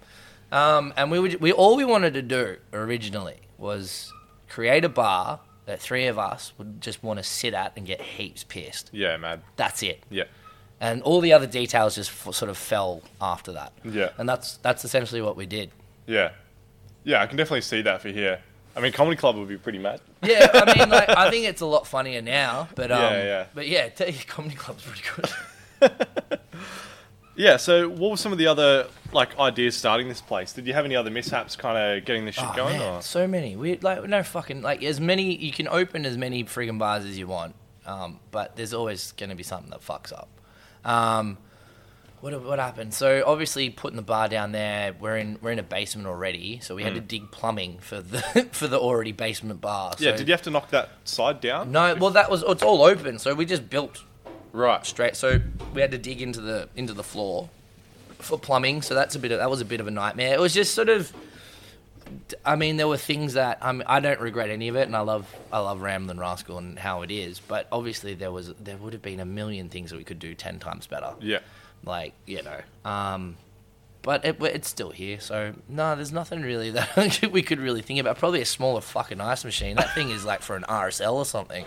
[0.53, 4.13] Um, and we would, we all we wanted to do originally was
[4.49, 8.01] create a bar that three of us would just want to sit at and get
[8.01, 8.91] heaps pissed.
[8.93, 9.43] Yeah, man.
[9.57, 10.05] That's it.
[10.11, 10.25] Yeah.
[10.81, 13.73] And all the other details just f- sort of fell after that.
[13.85, 14.11] Yeah.
[14.19, 15.71] And that's that's essentially what we did.
[16.07, 16.33] Yeah.
[17.05, 18.41] Yeah, I can definitely see that for here.
[18.77, 20.01] I mean, comedy club would be pretty mad.
[20.23, 23.47] Yeah, I mean, like, I think it's a lot funnier now, but um, Yeah, yeah.
[23.55, 23.89] but yeah,
[24.27, 25.03] comedy club's pretty
[25.81, 26.41] good.
[27.37, 27.57] Yeah.
[27.57, 30.53] So, what were some of the other like ideas starting this place?
[30.53, 32.79] Did you have any other mishaps, kind of getting this shit Oh, going?
[32.79, 33.03] man, Or?
[33.03, 33.57] so many.
[33.57, 35.35] We like no fucking like as many.
[35.35, 39.31] You can open as many friggin' bars as you want, um, but there's always going
[39.31, 40.29] to be something that fucks up.
[40.85, 41.39] Um,
[42.25, 42.95] what what happened?
[42.95, 46.75] So obviously putting the bar down there, we're in we're in a basement already, so
[46.75, 49.93] we had to dig plumbing for the for the already basement bar.
[49.93, 50.01] Mm.
[50.01, 50.17] Yeah.
[50.17, 51.71] Did you have to knock that side down?
[51.71, 54.03] No, well that was it's all open, so we just built
[54.55, 54.87] Right.
[54.87, 55.17] straight.
[55.17, 55.41] So
[55.75, 57.51] we had to dig into the into the floor
[58.21, 58.81] for plumbing.
[58.81, 60.33] So that's a bit of that was a bit of a nightmare.
[60.33, 61.13] It was just sort of.
[62.45, 64.97] I mean, there were things that I mean, I don't regret any of it, and
[64.97, 67.41] I love I love Ramblin' Rascal and how it is.
[67.41, 70.35] But obviously, there was there would have been a million things that we could do
[70.35, 71.15] ten times better.
[71.21, 71.41] Yeah.
[71.87, 73.37] Like you know, um,
[74.03, 75.21] but it, it's still here.
[75.21, 78.19] So no, there's nothing really that we could really think about.
[78.19, 79.77] Probably a smaller fucking ice machine.
[79.77, 81.65] That thing is like for an RSL or something.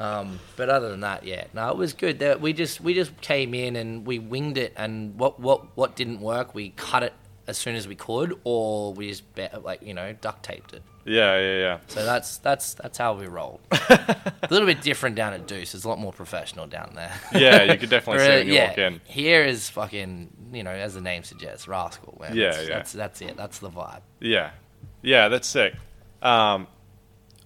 [0.00, 2.20] Um, but other than that, yeah, no, it was good.
[2.20, 5.94] That we just we just came in and we winged it, and what what what
[5.94, 7.12] didn't work, we cut it
[7.46, 9.24] as soon as we could, or we just
[9.62, 10.82] like you know duct taped it.
[11.04, 11.38] Yeah.
[11.38, 11.58] Yeah.
[11.58, 11.78] Yeah.
[11.88, 13.60] So that's that's that's how we roll.
[13.70, 15.74] a little bit different down at Deuce.
[15.74, 17.12] It's a lot more professional down there.
[17.32, 19.00] Yeah, you could definitely see Where, when you yeah, walk in.
[19.04, 22.18] Here is fucking you know as the name suggests, rascal.
[22.20, 22.36] Man.
[22.36, 22.74] Yeah, that's, yeah.
[22.74, 23.36] That's that's it.
[23.36, 24.02] That's the vibe.
[24.20, 24.50] Yeah,
[25.02, 25.74] yeah, that's sick.
[26.22, 26.66] Um,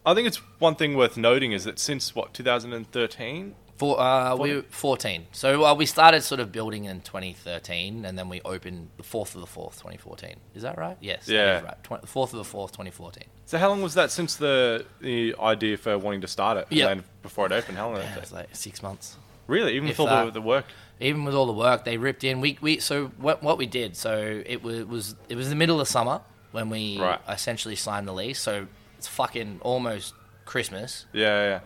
[0.06, 4.62] I think it's one thing worth noting is that since what 2013, For uh, we
[4.62, 5.22] Fourteen.
[5.22, 5.26] 14.
[5.32, 9.34] So uh, we started sort of building in 2013, and then we opened the fourth
[9.34, 10.36] of the fourth, 2014.
[10.54, 10.96] Is that right?
[11.00, 11.28] Yes.
[11.28, 11.60] Yeah.
[11.60, 11.84] Right.
[11.84, 13.24] Tw- fourth of the fourth, 2014.
[13.46, 16.66] so how long was that since the the idea for wanting to start it?
[16.70, 17.00] Yeah.
[17.22, 17.98] before it opened, how long?
[17.98, 19.16] Yeah, it was like six months.
[19.46, 20.64] Really, even if with all the, the work.
[21.00, 23.96] Even with all the work they ripped in, we, we so what what we did.
[23.96, 26.20] So it was was it was the middle of summer
[26.52, 27.20] when we Right.
[27.28, 28.40] essentially signed the lease.
[28.40, 28.66] So
[28.96, 30.14] it's fucking almost
[30.46, 31.06] Christmas.
[31.12, 31.60] Yeah, yeah,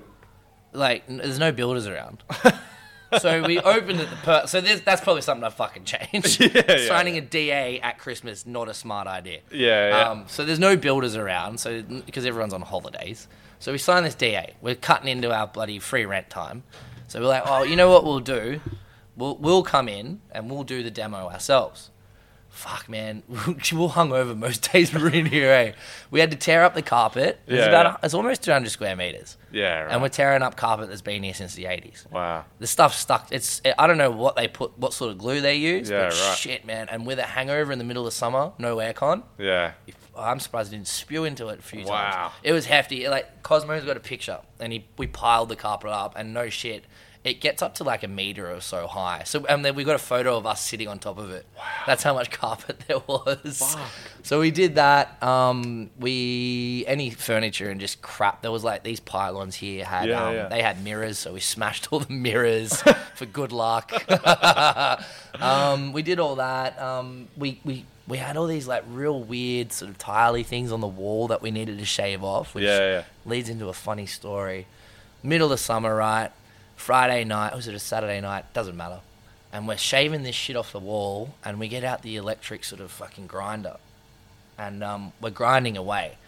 [0.72, 2.22] like there's no builders around.
[3.20, 4.10] so we opened it.
[4.10, 6.40] The per- so that's probably something I fucking changed.
[6.54, 7.22] Yeah, yeah, Signing yeah.
[7.22, 9.40] a DA at Christmas not a smart idea.
[9.50, 10.10] yeah, yeah.
[10.10, 11.58] Um, so there's no builders around.
[11.58, 13.28] So because everyone's on holidays,
[13.58, 14.54] so we sign this DA.
[14.60, 16.62] We're cutting into our bloody free rent time.
[17.08, 18.60] So we're like, oh, you know what we'll do?
[19.16, 21.90] We'll we'll come in and we'll do the demo ourselves.
[22.58, 23.22] Fuck, man,
[23.72, 25.52] we'll hung over most days we were in here.
[25.52, 25.72] Eh?
[26.10, 27.38] We had to tear up the carpet.
[27.46, 27.96] It's Yeah, about yeah.
[28.02, 29.92] it's almost 200 square meters yeah, right.
[29.92, 32.10] and we're tearing up carpet that's been here since the 80s.
[32.10, 32.44] wow.
[32.58, 33.28] The stuff stuck.
[33.30, 35.88] It's I don't know what they put, what sort of glue they use.
[35.88, 36.36] Yeah, but right.
[36.36, 36.88] Shit, man.
[36.90, 39.22] And with a hangover in the middle of summer, no aircon.
[39.38, 42.10] Yeah, If, I'm surprised I didn't spew into it a few Wow.
[42.10, 42.32] times.
[42.42, 43.06] It was hefty.
[43.08, 46.84] Like Cosmo's got a picture, and he we piled the carpet up, and no shit.
[47.28, 49.22] It gets up to like a meter or so high.
[49.24, 51.44] So and then we got a photo of us sitting on top of it.
[51.56, 51.64] Wow.
[51.86, 53.58] That's how much carpet there was.
[53.58, 53.90] Fuck.
[54.22, 55.22] So we did that.
[55.22, 58.42] Um, we any furniture and just crap.
[58.42, 60.48] There was like these pylons here had Yeah, um, yeah.
[60.48, 62.82] they had mirrors, so we smashed all the mirrors
[63.14, 63.92] for good luck.
[65.40, 66.80] um, we did all that.
[66.80, 70.80] Um, we we we had all these like real weird sort of tiley things on
[70.80, 73.02] the wall that we needed to shave off, which Yeah, yeah.
[73.26, 74.66] leads into a funny story.
[75.22, 76.30] Middle of summer, right?
[76.78, 78.52] Friday night, was it a Saturday night?
[78.54, 79.00] Doesn't matter.
[79.52, 82.80] And we're shaving this shit off the wall, and we get out the electric sort
[82.80, 83.76] of fucking grinder,
[84.56, 86.18] and um, we're grinding away.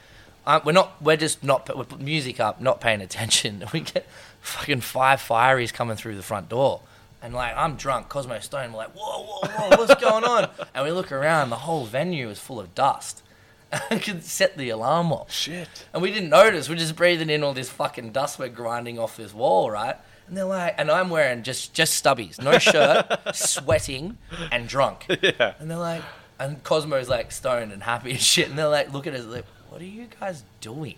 [0.47, 1.01] Uh, we're not.
[1.01, 1.69] We're just not.
[1.75, 3.65] We're putting music up, not paying attention.
[3.73, 4.07] We get
[4.41, 6.81] fucking five fireys coming through the front door,
[7.23, 8.73] and like I'm drunk, Cosmo Stone.
[8.73, 10.49] We're like, whoa, whoa, whoa, what's going on?
[10.75, 13.23] And we look around, the whole venue is full of dust.
[13.91, 15.31] I could set the alarm off.
[15.31, 15.87] Shit.
[15.93, 16.69] And we didn't notice.
[16.69, 19.97] We're just breathing in all this fucking dust we're grinding off this wall, right?
[20.31, 24.17] And they're like, and I'm wearing just just stubbies, no shirt, sweating
[24.53, 25.07] and drunk.
[25.09, 25.55] Yeah.
[25.59, 26.03] And they're like,
[26.39, 28.49] and Cosmo's like stoned and happy and shit.
[28.49, 30.95] And they're like, look at us, like, what are you guys doing?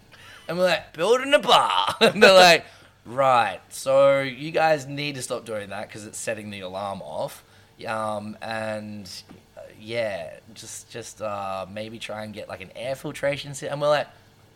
[0.46, 1.96] And we're like, building a bar.
[2.02, 2.66] And they're like,
[3.04, 3.60] Right.
[3.68, 7.42] So you guys need to stop doing that because it's setting the alarm off.
[7.86, 9.10] Um, and
[9.56, 13.72] uh, yeah, just just uh, maybe try and get like an air filtration system.
[13.72, 14.08] And we're like,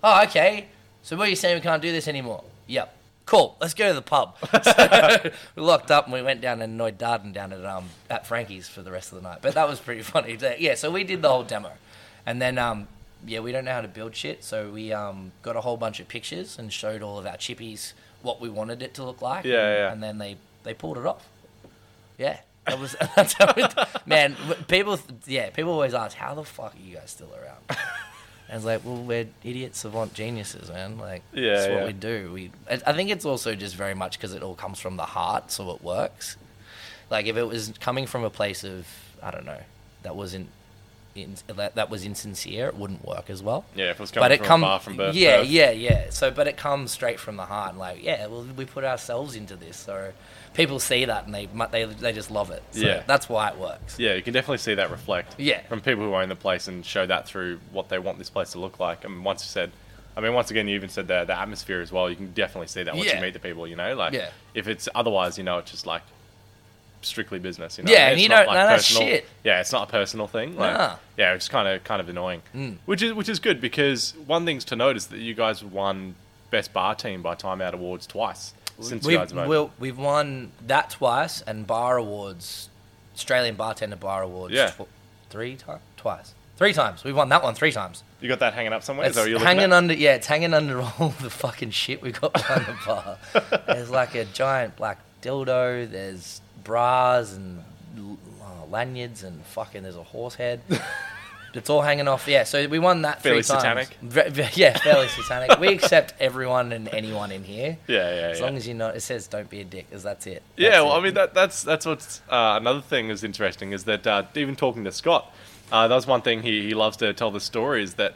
[0.05, 0.67] oh, okay.
[1.03, 1.57] So what are you saying?
[1.57, 2.45] We can't do this anymore?
[2.69, 2.96] Yep.
[3.27, 3.57] Cool.
[3.61, 4.37] Let's go to the pub.
[4.63, 8.25] So we locked up and we went down and annoyed Darden down at um at
[8.27, 9.39] Frankie's for the rest of the night.
[9.43, 10.39] But that was pretty funny.
[10.59, 10.77] Yeah.
[10.77, 11.73] So we did the whole demo,
[12.25, 12.87] and then um
[13.27, 15.99] yeah we don't know how to build shit, so we um got a whole bunch
[15.99, 19.45] of pictures and showed all of our chippies what we wanted it to look like.
[19.45, 19.93] Yeah, and, yeah.
[19.93, 21.27] And then they they pulled it off.
[22.19, 22.39] Yeah.
[22.67, 23.75] That was that's how it,
[24.07, 24.37] man.
[24.69, 27.79] People, yeah, people always ask, "How the fuck are you guys still around?"
[28.49, 30.99] And it's like, well, we're idiot savant geniuses, man.
[30.99, 31.87] Like, Yeah, that's what yeah.
[31.87, 32.31] we do.
[32.33, 35.05] We, I I think it's also just very much because it all comes from the
[35.05, 36.37] heart, so it works.
[37.11, 38.87] Like, if it was coming from a place of,
[39.23, 39.61] I don't know,
[40.03, 40.49] that wasn't,
[41.17, 43.65] in, that, that was insincere, it wouldn't work as well.
[43.75, 45.15] Yeah, if it was coming But it from bar from birth.
[45.17, 45.49] yeah, birth.
[45.49, 46.11] yeah, yeah.
[46.11, 49.57] So, but it comes straight from the heart, like, yeah, well, we put ourselves into
[49.57, 50.13] this, so
[50.57, 52.63] people see that and they they they just love it.
[52.73, 53.03] So Yeah.
[53.07, 53.99] that's why it works.
[53.99, 55.35] Yeah, you can definitely see that reflect.
[55.39, 55.61] Yeah.
[55.69, 58.53] From people who own the place and show that through what they want this place
[58.53, 59.05] to look like.
[59.05, 59.71] And once you said,
[60.17, 62.09] I mean, once again, you even said the, the atmosphere as well.
[62.09, 63.17] You can definitely see that once Yeah.
[63.17, 63.95] you meet the people, you know?
[63.95, 64.31] Like, Yeah.
[64.55, 66.03] if it's otherwise, you know, it's just like
[67.03, 67.93] strictly business, you know?
[67.93, 69.27] Yeah, what and It's you not, don't- no, that's personal- shit.
[69.45, 70.57] Yeah, it's not a personal thing.
[70.57, 70.97] Like, Nah.
[71.19, 72.43] Yeah, it's kind of kind of annoying.
[72.55, 72.77] Mm.
[72.87, 76.15] Which is which is good because one thing's to note is that you guys won
[76.51, 80.53] Best Bar Team by Time Out Awards twice since We've, guys have we'll, we've won
[80.67, 82.69] that twice and bar awards,
[83.15, 84.55] Australian bartender bar awards.
[84.55, 84.71] Yeah.
[84.71, 84.89] tw-
[85.31, 87.05] three times, twice, three times.
[87.05, 88.03] We've won that one three times.
[88.21, 89.07] You got that hanging up somewhere?
[89.07, 92.77] It's hanging under, yeah, it's hanging under all the fucking shit we got behind the
[92.87, 93.19] bar.
[93.67, 95.91] There's like a giant black dildo.
[95.91, 97.63] There's bras and
[97.99, 99.83] uh, lanyards and fucking.
[99.83, 100.61] There's a horse head.
[101.57, 102.27] It's all hanging off.
[102.29, 103.89] Yeah, so we won that Fairly three times.
[103.89, 103.89] satanic.
[104.03, 105.59] Ve- ve- yeah, fairly satanic.
[105.59, 107.79] We accept everyone and anyone in here.
[107.87, 108.45] Yeah, yeah, As yeah.
[108.45, 110.43] long as you're not, it says don't be a dick, because that's it.
[110.57, 110.99] Yeah, well, it.
[110.99, 114.57] I mean that that's that's what's uh, another thing is interesting is that uh, even
[114.57, 115.35] talking to Scott,
[115.73, 118.15] uh, that was one thing he, he loves to tell the story is that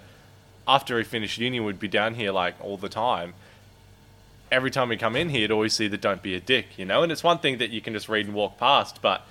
[0.68, 3.34] after he finished uni, would be down here like all the time.
[4.52, 6.84] Every time we come in here, he'd always see the "Don't be a dick," you
[6.84, 7.02] know.
[7.04, 9.22] And it's one thing that you can just read and walk past, but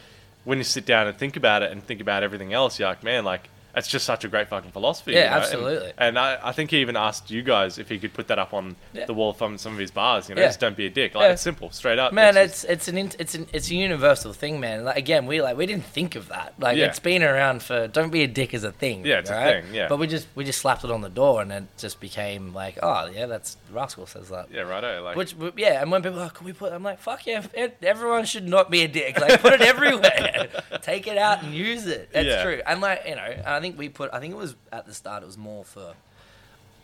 [0.45, 3.03] when you sit down and think about it and think about everything else, you're like,
[3.03, 5.13] man, like it's just such a great fucking philosophy.
[5.13, 5.35] Yeah, you know?
[5.37, 5.93] Absolutely.
[5.97, 8.53] And, I, I think he even asked you guys if he could put that up
[8.53, 9.05] on Yeah.
[9.05, 10.27] the wall from some of his bars.
[10.29, 10.47] You know, Yeah.
[10.47, 11.15] just don't be a dick.
[11.15, 11.31] Like Yeah.
[11.33, 12.11] it's simple, straight up.
[12.13, 14.83] Man, just- it's it's an it's an it's a universal thing, man.
[14.85, 16.53] Like again, we like we didn't think of that.
[16.59, 19.05] Like it's been around for don't be a dick as a thing.
[19.05, 19.87] Yeah, it's a thing, yeah.
[19.87, 22.79] But we just we just slapped it on the door, and it just became like,
[22.81, 24.47] oh yeah, that's Rascal says that.
[24.51, 25.03] Yeah, righto.
[25.03, 26.73] Like, Which yeah, and when people are like, can we put?
[26.73, 27.43] I'm like, fuck yeah,
[27.83, 29.19] everyone should not be a dick.
[29.19, 30.47] Like put it everywhere,
[30.81, 32.09] take it out and use it.
[32.11, 32.61] That's true.
[32.65, 34.09] And like you know, uh, I think we put.
[34.13, 35.21] I think it was at the start.
[35.21, 35.93] It was more for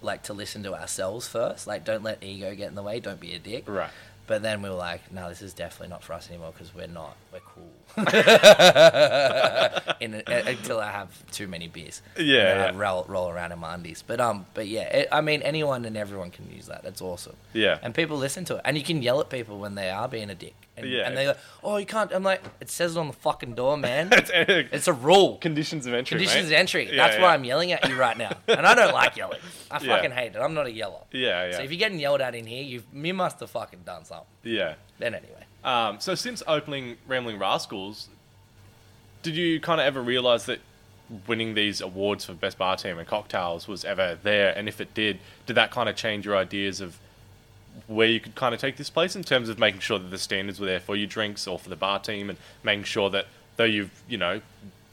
[0.01, 1.67] like to listen to ourselves first.
[1.67, 2.99] Like don't let ego get in the way.
[2.99, 3.63] Don't be a dick.
[3.67, 3.89] right.
[4.27, 6.87] But then we were like, no, this is definitely not for us anymore because we're
[6.87, 7.15] not.
[7.35, 7.71] We're cool.
[9.99, 12.01] in until I have too many beers.
[12.17, 12.77] Yeah, And then I yeah.
[12.77, 14.03] roll, roll around in my undies.
[14.05, 16.83] But um, but yeah, it, I mean, anyone and everyone can use that.
[16.83, 17.35] That's awesome.
[17.53, 17.77] Yeah.
[17.81, 20.29] And people listen to it, and you can yell at people when they are being
[20.29, 20.55] a dick.
[20.77, 21.07] And, Yeah.
[21.07, 22.11] And they're like, oh, you can't.
[22.13, 24.09] I'm like, it says it on the fucking door, man.
[24.15, 25.37] It's, it's a rule.
[25.37, 26.17] conditions of entry.
[26.17, 26.55] Conditions mate.
[26.55, 26.89] of entry.
[26.89, 27.21] Yeah, That's yeah.
[27.23, 28.31] why I'm yelling at you right now.
[28.47, 29.39] And I don't like yelling.
[29.71, 30.39] I fucking hate it.
[30.39, 30.99] I'm not a yeller.
[31.11, 33.81] Yeah, yeah, So if you're getting yelled at in here, you you must have fucking
[33.85, 34.27] done something.
[34.43, 34.75] yeah.
[34.99, 35.44] Then anyway.
[35.65, 38.07] Um, so since opening Rambling Rascals,
[39.23, 40.59] did you kind of ever realize that
[41.27, 44.55] winning these awards for best bar team and cocktails was ever there?
[44.55, 46.99] And if it did, did that kind of change your ideas of
[47.87, 50.17] where you could kind of take this place in terms of making sure that the
[50.19, 53.25] standards were there for your drinks or for the bar team, and making sure that
[53.57, 54.41] though you've you know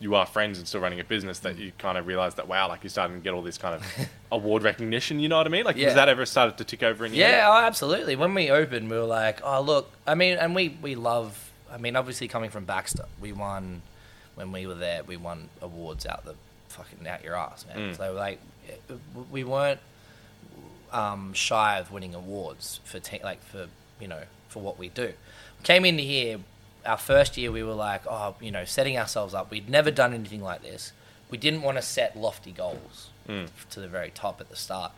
[0.03, 2.67] you are friends and still running a business, that you kind of realize that wow,
[2.69, 5.21] like you're starting to get all this kind of award recognition.
[5.21, 5.65] You know what I mean?
[5.65, 5.87] Like, Yeah.
[5.87, 7.29] has that ever started to tick over in your?
[7.29, 8.17] Yeah, oh, absolutely.
[8.17, 9.91] When we opened, we were like, oh, look.
[10.07, 13.83] I mean, and we, we love, I mean, obviously coming from Baxter, we won,
[14.35, 16.35] when we were there, we won awards out the
[16.69, 17.93] fucking out your ass, man.
[17.93, 17.97] Mm.
[17.97, 18.41] So, like,
[19.31, 19.79] we weren't
[20.93, 23.67] um, shy of winning awards for, te- like, for,
[24.01, 25.13] you know, for what we do.
[25.63, 26.39] Came into here,
[26.87, 29.51] our first year, we were like, oh, you know, setting ourselves up.
[29.51, 30.93] We'd never done anything like this.
[31.31, 33.49] We didn't want to set lofty goals Mm.
[33.71, 34.91] to the very top at the start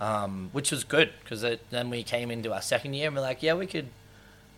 [0.00, 3.42] um, which was good because then we came into our second year and we're like,
[3.42, 3.88] yeah, we could,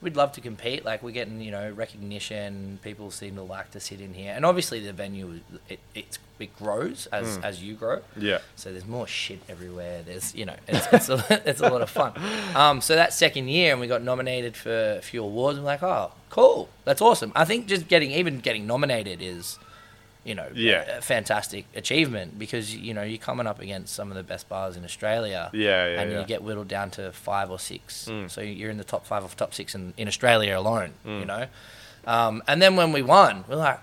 [0.01, 0.85] we'd love to compete.
[0.85, 2.79] Like we're getting you know recognition.
[2.83, 6.57] People seem to like to sit in here, and obviously the venue it it, it
[6.57, 7.45] grows as Mm.
[7.45, 8.01] as you grow.
[8.17, 8.39] Yeah.
[8.57, 10.03] So there's more shit everywhere.
[10.05, 12.13] There's you know it's it's a, it's a lot of fun.
[12.55, 15.59] Um, so that second year, and we got nominated for a few awards.
[15.59, 17.33] I'm like, oh, cool, that's awesome.
[17.35, 19.59] I think just getting even getting nominated is.
[20.29, 20.99] You know, Yeah.
[20.99, 24.77] a fantastic achievement because you know you're coming up against some of the best bars
[24.77, 25.51] in Australia.
[25.53, 26.21] Yeah, yeah, and yeah.
[26.21, 28.07] you get whittled down to five or six.
[28.09, 28.31] Mm.
[28.31, 30.93] So you're in the top five or top six in, in Australia alone.
[31.07, 31.21] Mm.
[31.21, 31.47] You know,
[32.07, 33.81] um, and then when we won, we're like,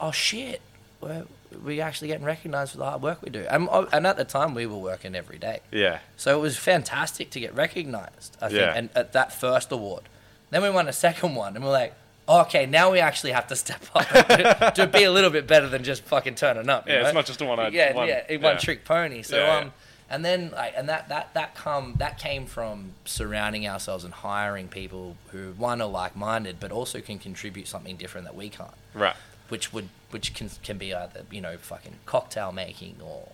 [0.00, 0.60] oh shit,
[1.00, 1.24] we're,
[1.64, 3.44] we're actually getting recognised for the hard work we do.
[3.50, 5.60] And, uh, and at the time, we were working every day.
[5.70, 5.98] Yeah.
[6.16, 8.74] So it was fantastic to get recognised, I think, Yeah.
[8.74, 10.02] and at that first award.
[10.50, 13.46] Then we won a second one, and we're like, oh, okay, now we actually have
[13.48, 16.88] to step up to, to be a little bit better than just fucking turning up.
[16.88, 18.56] Yeah, it's not just a one- Yeah, one- yeah, one yeah.
[18.58, 19.22] trick pony.
[19.22, 19.56] So yeah.
[19.58, 19.72] um,
[20.10, 24.68] and then like, and that that that come that came from surrounding ourselves and hiring
[24.68, 28.70] people who one are like minded, but also can contribute something different that we can't
[28.94, 29.16] Right.
[29.48, 33.28] which would which can can be either you know fucking cocktail making or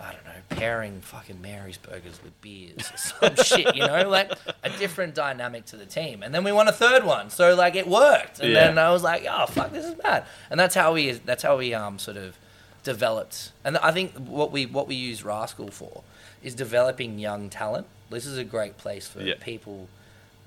[0.00, 4.08] I don't know pairing fucking Mary's burgers with beers or some shit you know?
[4.08, 4.32] Like
[4.64, 6.22] a different dynamic to the team.
[6.22, 7.28] And then we won a third one.
[7.30, 8.40] So like it worked.
[8.40, 8.66] And Yeah.
[8.68, 10.24] then I was like oh fuck this is bad.
[10.50, 12.36] And that's how we that's how we um sort of
[12.82, 13.52] developed.
[13.64, 16.02] And I think what we what we use Rascal for
[16.42, 17.86] is developing young talent.
[18.08, 19.34] This is a great place for Yeah.
[19.40, 19.88] people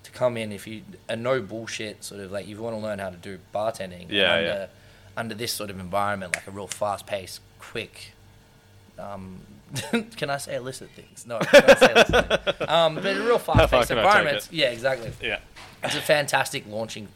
[0.03, 2.99] to come in if you a no bullshit sort of like you want to learn
[2.99, 4.65] how to do bartending Yeah, under, yeah.
[5.15, 8.12] under this sort of environment like a real fast paced quick
[8.99, 9.39] um,
[10.17, 11.25] can I say illicit things?
[11.27, 12.69] No, I can't say illicit things.
[12.69, 14.49] Um, but a real fast paced can I take environment.
[14.51, 15.11] Yeah, exactly.
[15.21, 15.39] Yeah.
[15.83, 17.07] It's a fantastic launching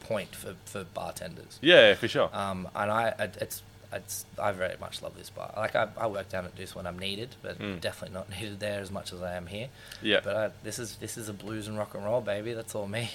[0.00, 1.58] point for, for bartenders.
[1.60, 2.30] Yeah, for sure.
[2.32, 3.62] Um, and I, I- it's,
[3.92, 5.52] it's, I very much love this bar.
[5.56, 7.80] Like I, I work down at Deuce when I'm needed, but Mm.
[7.80, 9.68] definitely not needed there as much as I am here.
[10.02, 10.20] Yeah.
[10.22, 12.52] But I, this is this is a blues and rock and roll baby.
[12.52, 13.08] That's all me,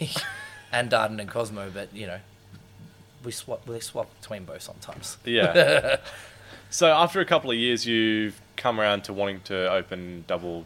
[0.71, 1.69] and Darden and Cosmo.
[1.73, 2.19] But you know,
[3.23, 5.17] we swap we swap between both sometimes.
[5.25, 5.97] Yeah.
[6.71, 10.65] So after a couple of years, you've come around to wanting to open double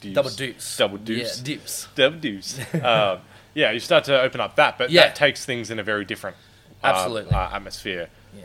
[0.00, 0.14] deuce.
[0.14, 0.76] Double deuce.
[0.76, 1.38] Double deuce.
[1.38, 1.88] Yeah, deuce.
[1.96, 2.58] Double deuce.
[2.82, 3.18] um,
[3.54, 5.02] yeah, you start to open up that, but Yeah.
[5.08, 6.36] that takes things in a very different
[6.82, 7.32] uh, Absolutely.
[7.32, 8.08] uh, atmosphere.
[8.34, 8.44] Yeah.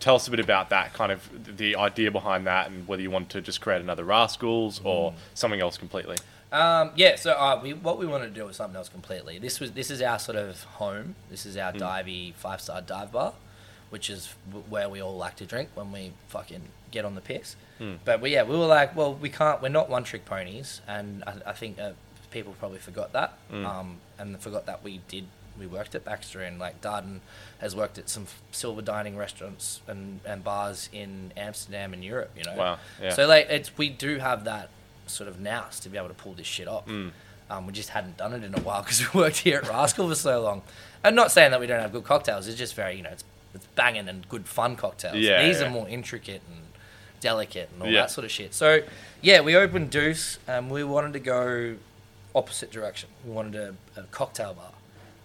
[0.00, 3.10] Tell us a bit about that, kind of the idea behind that, and whether you
[3.10, 5.14] want to just create another Rascals or Mm.
[5.34, 6.16] something else completely.
[6.52, 9.38] Um, yeah, so uh, we, what we wanted to do was something else completely.
[9.38, 11.16] This was this is our sort of home.
[11.28, 13.34] This is our divey five star dive bar,
[13.90, 17.20] which is w- where we all like to drink when we fucking get on the
[17.20, 17.56] piss.
[18.04, 19.60] But we, yeah, we were like, well, we can't.
[19.60, 21.90] We're not one trick ponies, and I, I think uh,
[22.30, 25.26] people probably forgot that, um, and forgot that we did.
[25.58, 27.20] We worked at Baxter, and like Darden
[27.60, 32.30] has worked at some f- silver dining restaurants and, and bars in Amsterdam and Europe.
[32.36, 33.10] You know, Wow, yeah.
[33.10, 34.68] So like, it's we do have that
[35.06, 36.86] sort of nous to be able to pull this shit off.
[36.86, 37.10] Mm.
[37.48, 40.08] Um, we just hadn't done it in a while because we worked here at Rascal
[40.08, 40.62] for so long.
[41.04, 42.48] I'm not saying that we don't have good cocktails.
[42.48, 43.24] It's just very, you know, it's,
[43.56, 45.16] it's banging and good fun cocktails.
[45.16, 45.66] Yeah, These yeah.
[45.66, 46.62] are more intricate and
[47.20, 48.02] delicate and all Yeah.
[48.02, 48.54] that sort of shit.
[48.54, 48.82] So,
[49.22, 51.76] yeah, we opened Deuce and we wanted to go
[52.34, 53.08] opposite direction.
[53.24, 54.72] We wanted a, a cocktail bar,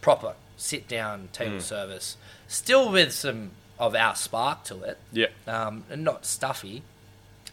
[0.02, 1.62] proper, sit down, table Mm.
[1.62, 2.18] service,
[2.48, 5.28] still with some of our spark to it Yeah.
[5.48, 6.84] um, and not stuffy.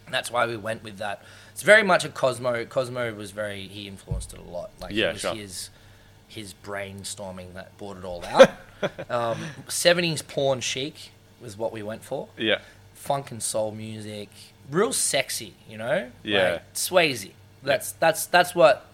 [0.07, 1.23] And that's why we went with that.
[1.53, 2.65] It's very much a Cosmo.
[2.65, 4.71] Cosmo was very he influenced it a lot.
[4.81, 5.35] Like Yeah, it was sure.
[5.35, 5.71] his
[6.29, 8.51] his brainstorming that brought it all out.
[9.11, 11.11] um, 70s porn chic
[11.41, 12.29] was what we went for.
[12.37, 12.59] Yeah.
[12.95, 14.29] Funk and soul music,
[14.71, 16.11] real sexy, you know.
[16.23, 16.53] Yeah.
[16.53, 17.31] like, Swayze.
[17.63, 18.87] That's that's that's what.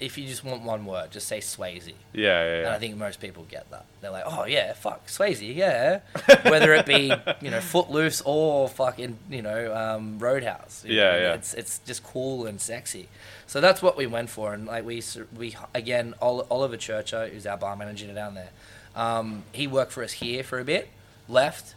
[0.00, 1.92] If you just want one word, just say Swayze.
[2.12, 2.22] Yeah.
[2.22, 2.56] Yeah.
[2.58, 2.66] And.
[2.68, 3.84] I think most people get that.
[4.00, 6.00] They're like, oh yeah, fuck Swayze, yeah.
[6.44, 10.84] Whether it be you know Footloose or fucking you know um, Roadhouse.
[10.86, 11.34] you Yeah, know, yeah.
[11.34, 13.08] It's it's just cool and sexy.
[13.46, 15.02] So that's what we went for, and like we
[15.36, 18.50] we again Oliver Churcher, who's our bar manager down there.
[18.94, 20.88] Um, he worked for us here for a bit,
[21.28, 21.74] left,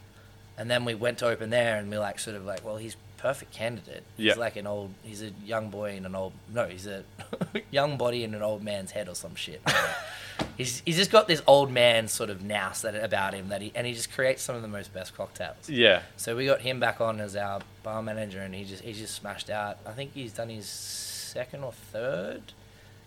[0.57, 2.95] and then we went to open there, and we like sort of like, well, he's
[3.21, 4.03] perfect candidate.
[4.17, 4.31] Yeah.
[4.33, 7.03] He's like an old, he's a young boy in an old, no, he's a
[7.71, 9.61] young body in an old man's head or some shit.
[10.57, 13.71] he's he's just got this old man sort of nous that about him that he
[13.75, 15.69] and he just creates some of the most best cocktails.
[15.69, 16.01] yeah.
[16.17, 19.13] So we got him back on as our bar manager, and he just he just
[19.15, 19.77] smashed out.
[19.85, 22.41] I think he's done his second or third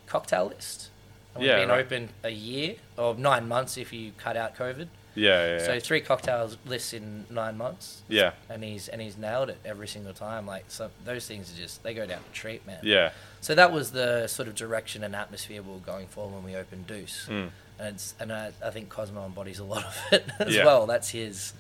[0.07, 0.91] cocktail list.
[1.35, 1.85] And we've Yeah, been right.
[1.85, 4.87] open a year or nine months if you cut out COVID.
[5.15, 5.59] Yeah.
[5.59, 5.59] Yeah.
[5.67, 5.79] So yeah.
[5.81, 8.03] three cocktails lists in nine months.
[8.09, 8.33] Yeah.
[8.49, 10.47] and he's and he's nailed it every single time.
[10.47, 12.81] Like so, those things are just they go down the treat, man.
[12.83, 13.11] Yeah.
[13.41, 16.57] So that was the sort of direction and atmosphere we were going for when we
[16.57, 17.51] opened Deuce, Mm.
[17.79, 20.65] and it's and I, I think Cosmo embodies a lot of it as Yeah.
[20.65, 20.87] well.
[20.87, 21.53] That's his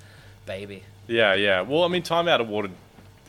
[0.47, 0.83] baby.
[1.07, 1.61] Yeah, yeah.
[1.61, 2.73] Well, I mean, Time Out awarded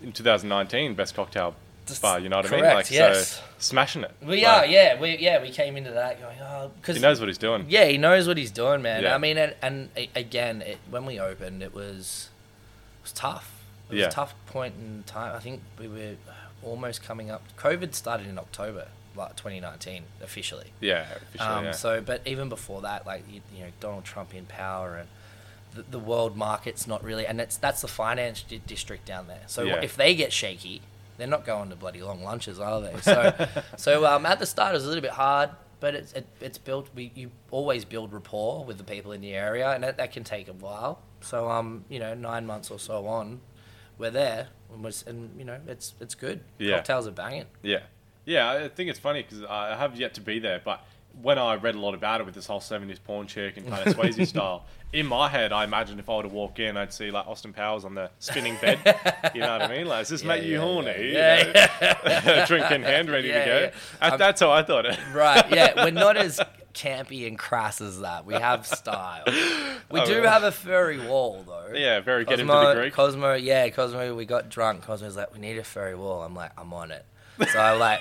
[0.02, 1.56] in 2019 best cocktail
[2.02, 2.20] Bar.
[2.20, 2.60] You know what I mean?
[2.62, 3.34] correct, Like, yes.
[3.36, 4.12] so smashing it.
[4.22, 7.20] We Like, are, yeah, we yeah we came into that going oh because He knows
[7.20, 7.66] what he's doing.
[7.70, 9.04] yeah he knows what he's doing, man.
[9.04, 9.16] Yeah.
[9.16, 12.30] I mean, and, and again, it, when we opened, it was
[13.00, 13.52] it was tough.
[13.90, 14.08] It was Yeah.
[14.08, 15.36] a tough point in time.
[15.36, 16.16] I think we were
[16.64, 17.44] almost coming up.
[17.58, 20.72] COVID started in October, like 2019, officially.
[20.82, 21.72] Yeah, officially, Um, yeah.
[21.72, 25.08] So, but even before that, like you, you know, Donald Trump in power and
[25.76, 29.44] the, the world market's not really, and it's that's the finance di- district down there.
[29.46, 29.82] So Yeah.
[29.84, 30.82] if they get shaky,
[31.18, 33.00] they're not going to bloody long lunches, are they?
[33.02, 33.34] So,
[33.78, 35.50] so um, at the start it was a little bit hard,
[35.80, 36.90] but it's it, it's built.
[36.96, 40.24] We you always build rapport with the people in the area, and that, that can
[40.24, 41.02] take a while.
[41.22, 43.42] So um, you know, nine months or so on,
[43.98, 46.42] we're there, and, was, and you know, it's it's good.
[46.58, 46.78] Yeah.
[46.78, 47.46] Cocktails are banging.
[47.62, 47.82] Yeah,
[48.26, 48.52] yeah.
[48.52, 50.86] I think it's funny because I have yet to be there, but
[51.22, 53.88] when I read a lot about it with this whole '70s porn chick and kind
[53.88, 54.66] of Swayze style,
[54.96, 57.54] in my head, I imagined if I were to walk in, I'd see like Austin
[57.54, 58.80] Powers on the spinning bed.
[59.34, 59.88] you know what I mean?
[59.88, 61.12] Like, does this Yeah, make you yeah, horny?
[61.14, 62.20] yeah.
[62.22, 62.46] You know?
[62.48, 63.72] Drink in hand, ready to go.
[64.02, 64.98] Um, that's how I thought it.
[65.14, 66.40] Right, yeah, we're not as
[66.74, 68.26] campy and crass as that.
[68.26, 69.24] We have style.
[69.92, 71.74] We Oh, do have a furry wall, though.
[71.74, 72.94] Yeah, very get into Cosmo, the Greek.
[72.94, 74.14] Cosmo, yeah, Cosmo.
[74.16, 74.82] We got drunk.
[74.84, 76.22] Cosmo's like, we need a furry wall.
[76.24, 77.06] I'm like, I'm on it.
[77.52, 78.00] So I like,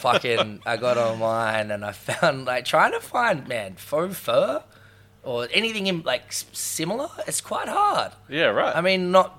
[0.00, 4.62] fucking, I got online and I found like trying to find man faux fur
[5.22, 7.08] or anything in like similar.
[7.26, 8.12] It's quite hard.
[8.28, 8.74] yeah, right.
[8.74, 9.38] I mean, not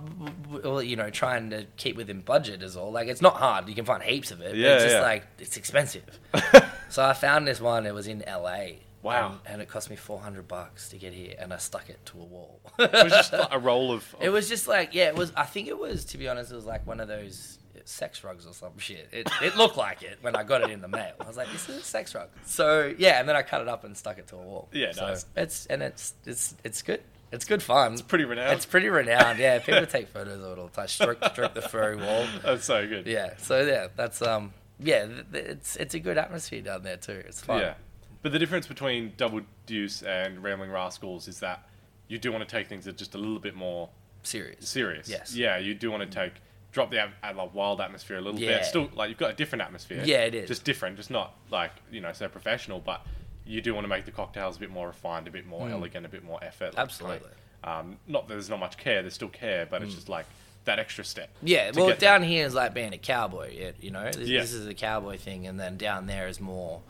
[0.50, 2.92] well, you know, trying to keep within budget is all.
[2.92, 3.68] Like, it's not hard.
[3.68, 4.56] You can find heaps of it.
[4.56, 5.02] Yeah, it's just yeah.
[5.02, 6.20] like it's expensive.
[6.90, 7.86] so I found this one.
[7.86, 8.66] It was in LA.
[9.04, 9.40] Wow.
[9.46, 12.06] And, and it cost me four hundred bucks to get here, and I stuck it
[12.08, 12.60] to a wall.
[12.78, 14.16] it was just like a roll of.
[14.22, 15.32] It was just like, yeah, it was.
[15.36, 17.58] I think it was, to be honest, it was like one of those
[17.90, 19.10] sex rugs or some shit.
[19.12, 21.14] It, it looked like it when I got it in the mail.
[21.20, 22.30] I was like, this is a sex rug.
[22.46, 24.70] So yeah, and then I cut it up and stuck it to a wall.
[24.72, 25.26] Yeah, so nice.
[25.36, 27.02] It's and it's it's it's good.
[27.32, 27.94] It's good fun.
[27.94, 28.54] It's pretty renowned.
[28.54, 29.40] It's pretty renowned.
[29.40, 30.88] Yeah, people take photos of it all the time.
[30.88, 32.26] Stroke, stroke the furry wall.
[32.44, 33.08] That's so good.
[33.08, 33.36] Yeah.
[33.38, 37.24] So yeah, that's um yeah, it's it's a good atmosphere down there too.
[37.26, 37.62] It's fun.
[37.62, 37.74] Yeah.
[38.22, 41.68] But the difference between Double Deuce and Rambling Rascals is that
[42.08, 43.90] you do want to take things that are just a little bit more
[44.24, 44.68] Serious.
[44.70, 45.10] serious.
[45.10, 45.36] Yes.
[45.36, 46.34] Yeah, you do want to take
[46.72, 48.58] drop the at like wild atmosphere a little Yeah.
[48.58, 48.66] bit.
[48.66, 50.02] Still, like you've got a different atmosphere.
[50.06, 50.48] Yeah, it is.
[50.48, 53.06] Just different, just not like you know so professional, but
[53.46, 56.06] you do want to make the cocktails a bit more refined, a bit more elegant,
[56.06, 56.68] a bit more effort.
[56.68, 56.82] like, Mm.
[56.82, 57.30] Absolutely.
[57.64, 57.80] Mm.
[57.80, 59.02] um, not that there's not much care.
[59.02, 60.26] There's still care, but it's just like
[60.66, 61.30] that extra step.
[61.42, 62.30] Yeah, well, down there.
[62.30, 63.50] here is like being a cowboy.
[63.50, 64.42] It, you know, this, Yeah.
[64.42, 66.82] this is a cowboy thing, and then down there is more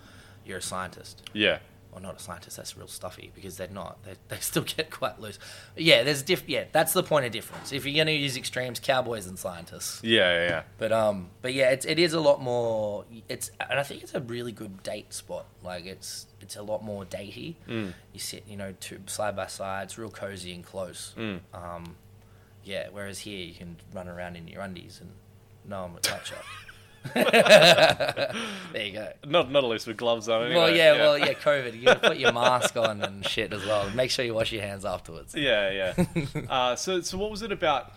[0.46, 1.22] you're a scientist.
[1.34, 1.60] Yeah.
[1.92, 2.56] Well, not a scientist.
[2.56, 4.02] That's real stuffy because they're not.
[4.04, 5.40] They, they still get quite loose.
[5.76, 6.44] Yeah, there's diff.
[6.48, 7.74] Yeah, that's the point of difference.
[7.74, 10.02] If you're going to use extremes, cowboys and scientists.
[10.04, 10.64] Yeah, yeah, yeah.
[10.78, 13.06] But um, but yeah, it's it is a lot more.
[13.28, 15.46] It's and I think it's a really good date spot.
[15.64, 17.56] Like it's it's a lot more datey.
[17.68, 17.94] Mm.
[18.14, 19.86] You sit, you know, two side by side.
[19.86, 21.14] It's real cozy and close.
[21.18, 21.42] Mm.
[21.54, 21.96] Um,
[22.64, 22.88] yeah.
[22.92, 25.12] Whereas here, you can run around in your undies and
[25.66, 26.38] no one will touch you.
[27.14, 28.34] there
[28.76, 29.08] you go.
[29.26, 30.44] Not not at least with gloves on.
[30.44, 30.56] Anyway.
[30.56, 31.34] well, yeah, well, yeah.
[31.34, 31.82] COVID.
[31.82, 33.90] You put your mask on and shit as well.
[33.92, 35.34] Make sure you wash your hands afterwards.
[35.36, 36.42] Yeah, yeah.
[36.50, 37.94] uh, so, so what was it about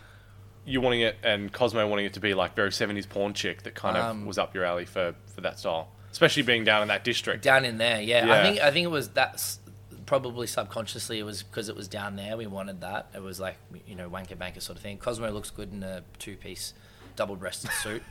[0.67, 3.75] you wanting it and Cosmo wanting it to be like very seventies porn chick that
[3.75, 6.89] kind of Um, was up your alley for for that style, especially being down in
[6.89, 7.45] that district.
[7.45, 8.27] Down in there, yeah.
[8.27, 8.33] Yeah.
[8.33, 9.59] I think I think it was that's
[10.07, 12.37] probably subconsciously it was because it was down there.
[12.37, 13.09] We wanted that.
[13.15, 14.99] It was like you know wanker banker sort of thing.
[14.99, 16.73] Cosmo looks good in a two piece
[17.17, 18.03] double breasted suit.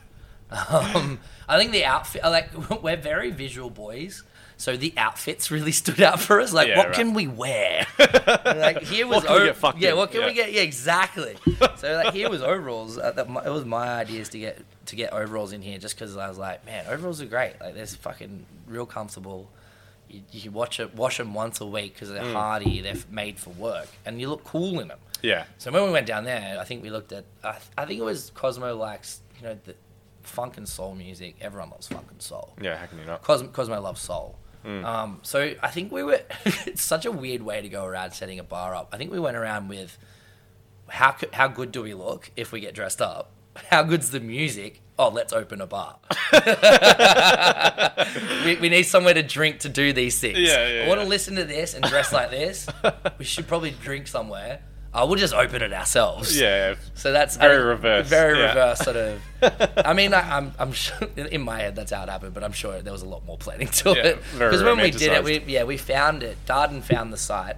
[0.50, 1.18] Um,
[1.48, 2.50] I think the outfit, like
[2.82, 4.22] we're very visual boys.
[4.56, 6.52] So the outfits really stood out for us.
[6.52, 6.94] Like, Yeah, what right.
[6.96, 7.86] can we wear?
[8.46, 9.90] like here was What can we get fucked yeah.
[9.90, 9.96] in?
[9.96, 10.26] What can Yeah.
[10.28, 10.52] we get?
[10.52, 11.34] Yeah, exactly.
[11.76, 12.96] so like here was overalls.
[12.96, 16.16] Uh, that, it was my ideas to get to get overalls in here, just because
[16.16, 17.54] I was like, man, overalls are great.
[17.60, 19.50] Like, they're fucking real comfortable.
[20.08, 22.32] You, you watch it, wash them once a week because they're Mm.
[22.34, 22.80] hardy.
[22.80, 24.98] They're f- made for work, and you look cool in them.
[25.22, 27.24] Yeah, So when we went down there, I think we looked at.
[27.42, 29.74] I, I think it was Cosmo likes you know the
[30.26, 31.36] funk and soul music.
[31.40, 32.54] Everyone loves funk and soul.
[32.60, 32.76] yeah.
[32.76, 33.22] How can you not?
[33.22, 34.36] Cosmo, Cosmo loves soul.
[34.64, 34.84] Mm.
[34.84, 36.20] Um, so I think we were.
[36.44, 38.90] it's such a weird way to go around setting a bar up.
[38.92, 39.98] I think we went around with
[40.88, 43.30] how co- how good do we look if we get dressed up?
[43.70, 44.80] How good's the music?
[44.98, 45.98] Oh, let's open a bar.
[48.44, 50.40] we, we need somewhere to drink to do these things.
[50.40, 51.10] Yeah, yeah, I want to yeah.
[51.10, 52.66] listen to this and dress like this.
[53.18, 54.62] we should probably drink somewhere.
[54.96, 56.38] Oh, we'll just open it ourselves.
[56.40, 58.48] Yeah, So that's Very I- reverse, Very yeah.
[58.48, 59.20] reverse, sort of.
[59.84, 62.52] I mean, I, I'm, I'm sure in my head that's how it happened, but I'm
[62.52, 64.18] sure there was a lot more planning to Yeah, it.
[64.32, 66.36] Because when we did it, we yeah we found it.
[66.46, 67.56] Darden found the site,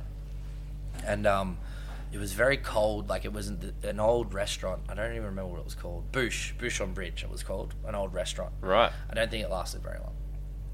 [1.04, 1.58] and um,
[2.12, 3.08] it was very cold.
[3.08, 4.82] Like it was in the, an old restaurant.
[4.88, 6.10] I don't even remember what it was called.
[6.12, 7.22] Boosh, Boosh on Bridge.
[7.22, 8.52] It was called an old restaurant.
[8.62, 8.92] right.
[9.10, 10.14] I don't think it lasted very long,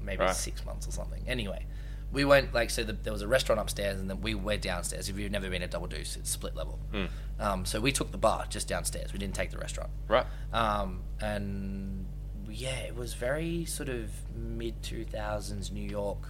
[0.01, 0.33] maybe Right.
[0.35, 1.23] six months or something.
[1.27, 1.65] Anyway,
[2.13, 2.83] we went like so.
[2.83, 5.09] The, there was a restaurant upstairs, and then we went downstairs.
[5.09, 6.79] If you've never been at Double Deuce, it's split level.
[6.93, 7.09] Mm.
[7.39, 9.11] Um, so we took the bar just downstairs.
[9.11, 9.89] We didn't take the restaurant.
[10.07, 10.25] Right.
[10.53, 12.05] Um, and
[12.49, 16.29] yeah, it was very sort of mid two thousands New York,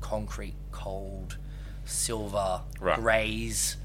[0.00, 1.38] concrete, cold,
[1.84, 2.96] silver, Right.
[2.98, 3.76] greys,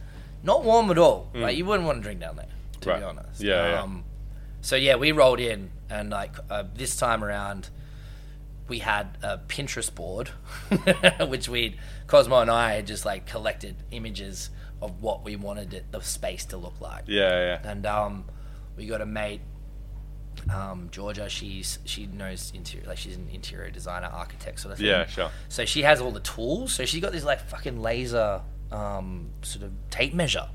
[0.43, 1.29] not warm at all.
[1.33, 1.41] Mm.
[1.41, 2.47] Like you wouldn't want to drink down there,
[2.81, 2.99] to Right.
[2.99, 3.41] be honest.
[3.41, 3.81] Yeah, yeah.
[3.81, 4.03] Um,
[4.61, 7.69] so yeah, we rolled in, and like uh, this time around,
[8.69, 10.29] we had a Pinterest board,
[11.27, 14.49] which we'd Cosmo and I had just like collected images
[14.81, 17.03] of what we wanted it, the space to look like.
[17.07, 17.29] Yeah,
[17.63, 17.69] yeah.
[17.69, 18.25] And um,
[18.77, 19.41] we got a mate,
[20.53, 21.29] um, Georgia.
[21.29, 24.87] She's she knows interior, like she's an interior designer, architect sort of thing.
[24.87, 25.31] Yeah, sure.
[25.49, 26.73] So she has all the tools.
[26.73, 28.41] So she got this like fucking laser
[28.71, 30.47] um, sort of tape measure,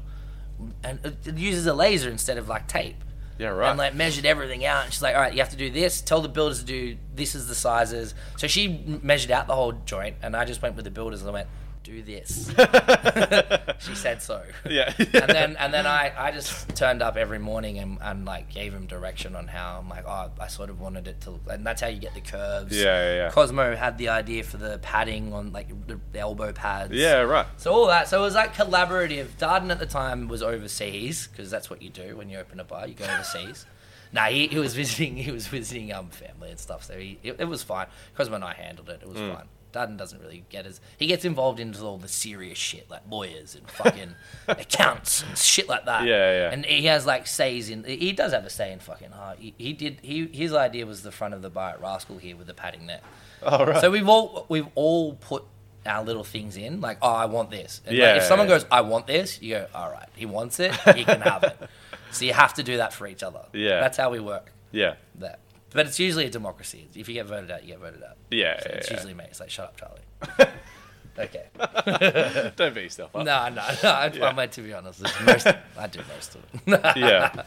[0.83, 2.97] and it uses a laser instead of like tape.
[3.39, 3.70] Yeah, right.
[3.70, 4.85] And like measured everything out.
[4.85, 6.01] And she's like, all right, you have to do this.
[6.01, 8.14] Tell the builders to do this is the sizes.
[8.37, 11.30] So she measured out the whole joint, and I just went with the builders and
[11.30, 11.49] I went,
[11.85, 12.49] do this.
[13.78, 14.43] she said so.
[14.68, 14.93] yeah.
[14.99, 18.72] and then and then I, I just turned up every morning and, and like gave
[18.74, 21.64] him direction on how I'm like oh I sort of wanted it to look and
[21.66, 22.76] that's how you get the curves.
[22.76, 23.30] Yeah, yeah, yeah.
[23.30, 26.93] Cosmo had the idea for the padding on like the, the elbow pads.
[26.93, 27.47] yeah, right.
[27.59, 28.09] So all that.
[28.09, 29.26] So it was like collaborative.
[29.39, 32.64] Darden at the time was overseas because that's what you do when you open a
[32.64, 32.89] bar.
[32.89, 33.66] You go overseas.
[34.12, 35.16] nah, he, he was visiting.
[35.16, 36.85] He was visiting um family and stuff.
[36.85, 37.87] So he it, it was fine.
[38.16, 39.01] Cosmo and I handled it.
[39.03, 39.35] It was Mm.
[39.37, 39.45] fine.
[39.75, 43.55] Darden doesn't really get as he gets involved into all the serious shit like lawyers
[43.55, 44.14] and fucking
[44.49, 46.05] accounts and shit like that.
[46.07, 46.51] Yeah, yeah.
[46.53, 47.85] And he has like says in.
[47.85, 49.39] He does have a say in fucking heart.
[49.39, 49.99] He, he did.
[50.03, 52.87] He his idea was the front of the bar at Rascal here with the padding
[52.87, 53.03] net.
[53.45, 53.81] All right.
[53.81, 55.45] So we've all we've all put
[55.87, 57.83] our little things in, like, oh, I want this.
[57.85, 58.55] And like, Yeah, if someone yeah.
[58.55, 61.59] goes, I want this, you go, all right, he wants it, he can have it.
[62.11, 63.41] So you have to do that for each other.
[63.53, 63.81] Yeah.
[63.81, 64.53] That's how we work.
[64.70, 64.95] yeah.
[65.16, 65.41] That.
[65.75, 66.89] But it's usually a democracy.
[66.95, 68.16] If you get voted out, you get voted out.
[68.31, 68.95] Yeah, So yeah, it's yeah.
[68.97, 69.25] usually me.
[69.29, 70.53] It's like, shut up, Charlie.
[71.18, 72.53] okay.
[72.57, 73.25] Don't beat yourself up.
[73.27, 73.89] No, no, no.
[73.91, 74.27] I, Yeah.
[74.29, 75.03] I meant to be honest.
[75.27, 75.47] Most,
[75.79, 76.97] I do most of it.
[76.97, 77.43] Yeah.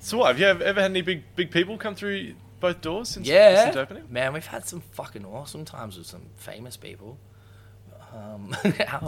[0.00, 0.28] So what?
[0.28, 3.64] Have you ever, ever had any big big people come through both doors since, Yeah,
[3.64, 4.04] since opening?
[4.10, 7.18] man, we've had some fucking awesome times with some famous people.
[8.14, 8.54] Um,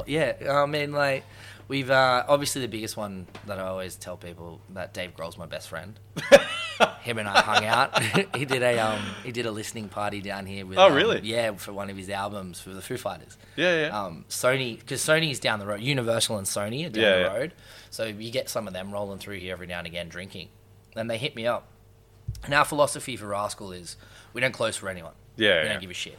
[0.06, 1.24] yeah, I mean, like
[1.68, 5.46] we've uh, obviously the biggest one that I always tell people that Dave Grohl's my
[5.46, 5.98] best friend.
[7.02, 8.02] Him and I hung out.
[8.36, 10.78] he did a um, he did a listening party down here with.
[10.78, 11.20] Oh, um, really?
[11.22, 13.36] yeah, for one of his albums for the Foo Fighters.
[13.56, 13.98] Yeah, yeah.
[14.04, 15.80] Um, Sony, because Sony's down the road.
[15.80, 17.32] Universal and Sony are down Yeah, the yeah.
[17.34, 17.52] road.
[17.90, 20.48] So you get some of them rolling through here every now and again drinking.
[20.96, 21.66] And they hit me up.
[22.42, 23.96] And our philosophy for Rascal is
[24.32, 25.12] we don't close for anyone.
[25.36, 25.72] Yeah, We yeah.
[25.72, 26.18] don't give a shit.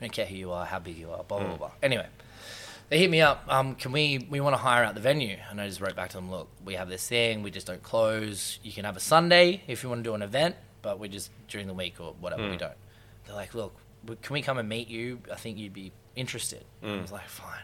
[0.00, 1.46] We don't care who you are, how big you are, blah, Mm.
[1.48, 1.70] blah, blah.
[1.82, 2.06] Anyway,
[2.90, 3.44] they hit me up.
[3.48, 5.36] Um, can we, we want to hire out the venue.
[5.48, 7.42] And I just wrote back to them, look, we have this thing.
[7.42, 8.58] We just don't close.
[8.62, 11.30] You can have a Sunday if you want to do an event, but we just,
[11.48, 12.50] during the week or whatever, Mm.
[12.50, 12.74] we don't.
[13.26, 13.74] They're like, look,
[14.22, 15.20] can we come and meet you?
[15.32, 16.64] I think you'd be interested.
[16.82, 16.98] Mm.
[16.98, 17.62] I was like, fine.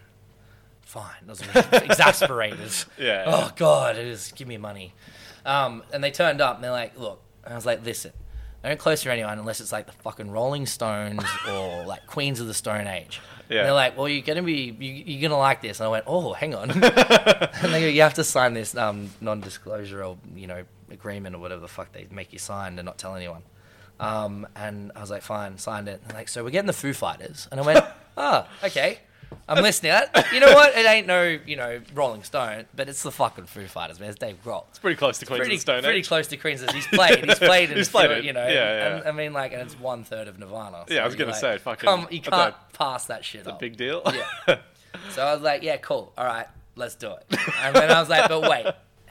[0.83, 1.15] Fine.
[1.27, 2.71] I was exasperated.
[2.99, 3.25] Yeah.
[3.27, 3.97] Oh, God.
[3.97, 4.95] It is, give me money.
[5.45, 7.21] Um, and they turned up and they're like, look.
[7.45, 8.13] And I was like, listen,
[8.63, 12.47] don't close to anyone unless it's like the fucking Rolling Stones or like Queens of
[12.47, 13.21] the Stone Age.
[13.49, 13.59] Yeah.
[13.59, 15.79] And they're like, well, you're gonna be, you, you're gonna like this.
[15.79, 16.71] And I went, oh, hang on.
[16.71, 21.39] and they go, you have to sign this um, non-disclosure or you know agreement or
[21.39, 23.43] whatever the fuck they make you sign to not tell anyone.
[23.99, 26.01] Um, and I was like, fine, signed it.
[26.05, 27.49] And like, so we're getting the Foo Fighters.
[27.51, 27.85] And I went,
[28.17, 28.99] oh, okay.
[29.49, 29.93] I'm listening.
[29.93, 30.77] That, you know what?
[30.77, 34.11] It ain't no, you know, Rolling Stone, but it's the fucking Foo Fighters, man.
[34.11, 36.09] It's Dave Grohl It's pretty close to Queens pretty, Stone pretty Age.
[36.09, 37.25] close to Queens as he's played.
[37.25, 37.71] He's played.
[37.71, 38.25] in He's played few, it.
[38.25, 38.47] You know.
[38.47, 38.97] Yeah, yeah.
[38.99, 40.85] And, I mean, like, and it's one third of Nirvana.
[40.89, 43.53] Yeah, I was gonna like, say, fucking- come, you can't pass that shit It's a
[43.53, 44.03] big deal.
[44.47, 44.59] Yeah.
[45.11, 46.11] So I was like, yeah, cool.
[46.17, 47.39] All right, let's do it.
[47.63, 48.67] And then I was like, but wait,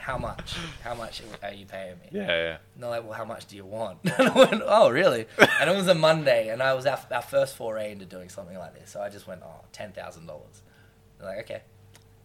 [0.06, 0.54] how much?
[0.84, 2.08] How much are you paying me?
[2.12, 2.56] yeah, yeah.
[2.74, 3.98] And they're like, well, how much do you want?
[4.18, 5.26] And I went, oh, really?
[5.60, 8.56] And it was a Monday, and I was our, our first foray into doing something
[8.56, 8.90] like this.
[8.90, 9.94] So I just went, oh, $10,000.
[11.18, 11.62] They're like, okay.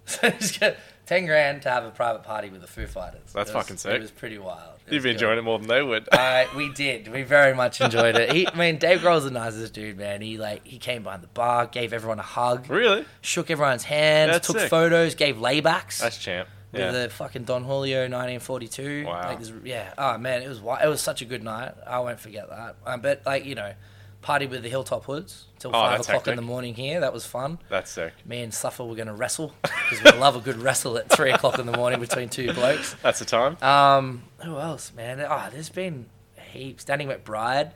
[0.05, 0.75] So I just got
[1.05, 3.21] 10 grand to have a private party with the Foo Fighters.
[3.33, 3.93] That's It was- fucking sick.
[3.95, 4.79] It was pretty wild.
[4.87, 6.07] It You've enjoying it more than they would.
[6.11, 7.07] uh, we did.
[7.07, 8.31] We very much enjoyed it.
[8.33, 10.21] He, I mean, Dave Grohl's the nicest dude, man.
[10.21, 13.05] He like he came behind the bar, gave everyone a hug, really?
[13.21, 14.69] shook everyone's hands, That's took sick.
[14.69, 16.49] photos, gave laybacks That's champ.
[16.71, 16.91] With Yeah.
[16.91, 19.05] the fucking Don Julio 1942.
[19.05, 19.21] Wow.
[19.29, 19.93] Like, this- yeah.
[19.97, 21.73] Oh man, it was it was such a good night.
[21.85, 22.75] I won't forget that.
[22.85, 23.73] Um, but like you know,
[24.21, 26.99] party with the Hilltop Hoods till Oh, five o'clock in the morning here.
[27.01, 27.59] That was fun.
[27.69, 28.13] That's sick.
[28.25, 31.59] Me and Suffa were gonna wrestle because we love a good wrestle at three o'clock
[31.59, 32.95] in the morning between two blokes.
[33.03, 33.57] That's the time.
[33.61, 35.19] Um, who else, man?
[35.27, 36.05] Oh, there's been
[36.51, 36.83] heaps.
[36.85, 37.71] Danny McBride,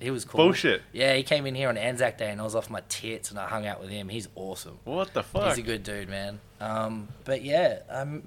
[0.00, 0.38] he was cool.
[0.38, 0.82] Bullshit.
[0.92, 3.38] Yeah, he came in here on Anzac Day and I was off my tits and
[3.38, 4.08] I hung out with him.
[4.08, 4.78] He's awesome.
[4.84, 5.50] What the fuck?
[5.50, 6.40] He's a good dude, man.
[6.60, 8.22] Um, but yeah, um,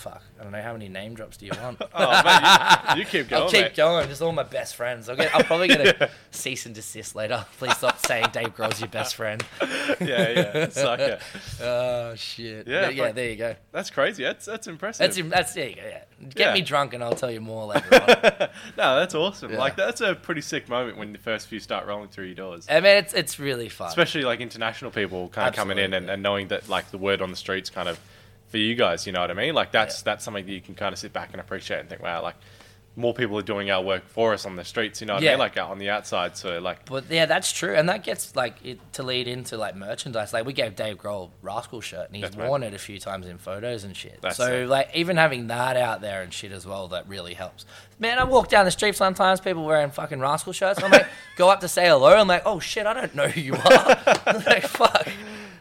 [0.00, 1.80] fuck, I don't know how many name drops do you want.
[1.94, 3.76] oh, man, you, you keep going, I'll keep mate.
[3.76, 4.08] going.
[4.08, 5.08] Just all my best friends.
[5.08, 5.34] I'll get.
[5.34, 7.44] I'll probably get a cease and desist later.
[7.58, 9.44] Please stop saying Dave Grohl's your best friend.
[10.00, 10.68] Yeah, yeah.
[10.70, 11.18] Sucker.
[11.62, 12.66] Oh shit.
[12.66, 13.12] Yeah, But yeah.
[13.12, 13.54] There you go.
[13.72, 14.22] That's crazy.
[14.24, 15.14] That's that's impressive.
[15.14, 15.82] That's that's there you go.
[15.84, 16.02] Yeah.
[16.28, 16.54] Get Yeah.
[16.54, 18.48] me drunk and I'll tell you more later on.
[18.76, 19.52] no, that's awesome.
[19.52, 19.58] Yeah.
[19.58, 22.66] Like that's a pretty sick moment when the first few start rolling through your doors.
[22.70, 23.88] I mean, it's it's really fun.
[23.88, 26.14] Especially like international people kind of coming in and, Absolutely.
[26.14, 27.98] and knowing that like the word on the streets kind of
[28.50, 29.54] for you guys, you know what I mean?
[29.54, 30.02] Like that's Yeah.
[30.12, 32.36] that's something that you can kind of sit back and appreciate and think, wow, like
[32.96, 35.00] more people are doing our work for us on the streets.
[35.00, 35.30] You know what I Yeah.
[35.32, 35.38] mean?
[35.38, 36.36] Like out on the outside.
[36.36, 39.76] So like, But yeah, that's true, and that gets like it to lead into like
[39.76, 40.32] merchandise.
[40.32, 42.48] Like we gave Dave Grohl Rascal shirt, and he's That's right.
[42.48, 44.18] worn it a few times in photos and shit.
[44.20, 44.68] That's so it.
[44.68, 47.64] like even having that out there and shit as well, that really helps.
[48.00, 50.82] Man, I walk down the street sometimes, people wearing fucking Rascal shirts.
[50.82, 52.08] I'm like, go up to say hello.
[52.16, 53.98] I'm like, oh shit, I don't know who you are.
[54.46, 55.08] Like fuck.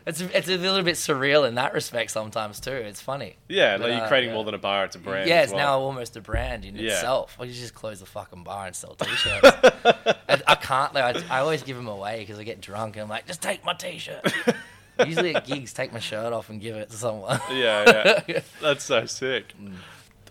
[0.09, 2.71] It's it's a little bit surreal in that respect sometimes too.
[2.71, 3.35] It's funny.
[3.47, 4.35] yeah, But, like you're uh, creating yeah.
[4.35, 5.29] more than a bar; it's a brand.
[5.29, 5.59] Yeah, it's well.
[5.65, 6.91] now almost a brand in Yeah.
[6.93, 7.37] itself.
[7.37, 9.47] Well, you just close the fucking bar and sell t-shirts.
[9.85, 10.93] I, I can't.
[10.93, 13.41] Like, I, I always give them away because I get drunk and I'm like, just
[13.41, 14.33] take my t-shirt.
[15.05, 17.39] Usually at gigs, take my shirt off and give it to someone.
[17.51, 18.39] yeah, yeah.
[18.61, 19.53] That's so sick.
[19.61, 19.75] Mm.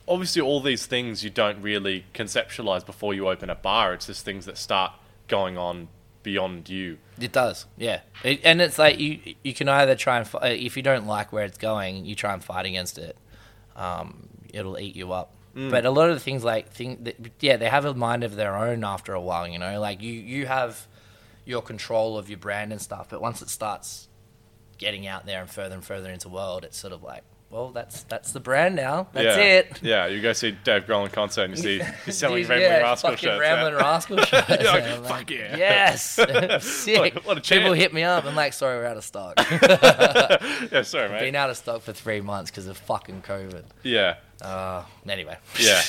[0.07, 3.95] Obviously, all these things you don't really conceptualize before you open a bar.
[3.95, 4.93] It's just things that start
[5.29, 5.89] going on
[6.31, 6.99] beyond you.
[7.19, 8.01] It does, yeah.
[8.23, 11.33] It, and it's like you you can either try and fi- if you don't like
[11.33, 13.17] where it's going, you try and fight against it.
[13.75, 15.29] Um, it'll eat you up.
[15.71, 18.37] But a lot of the things like thing, that, yeah, they have a mind of
[18.37, 19.49] their own after a while.
[19.49, 20.87] You know, like you you have
[21.45, 24.07] your control of your brand and stuff, but once it starts
[24.77, 27.71] getting out there and further and further into the world, it's sort of like, well,
[27.71, 29.09] that's that's the brand now.
[29.13, 29.43] That's yeah.
[29.43, 29.83] it.
[29.83, 32.71] Yeah, you go see Dave Grohl in concert and you see he's selling Dude, Rambling
[32.71, 33.41] yeah, Rascal fucking shirts.
[33.41, 33.79] Rambling yeah.
[33.79, 34.49] Rascal shirts.
[34.63, 36.05] You're like, "Fuck yeah." Yes,
[36.63, 37.15] sick.
[37.15, 38.27] What- what People hit me up.
[38.27, 39.35] I'm like, sorry, we're out of stock.
[39.39, 41.21] yeah, sorry, mate.
[41.21, 43.65] Been out of stock for three months because of fucking COVID.
[43.83, 44.17] Yeah.
[44.43, 45.39] Uh, anyway.
[45.59, 45.83] yeah,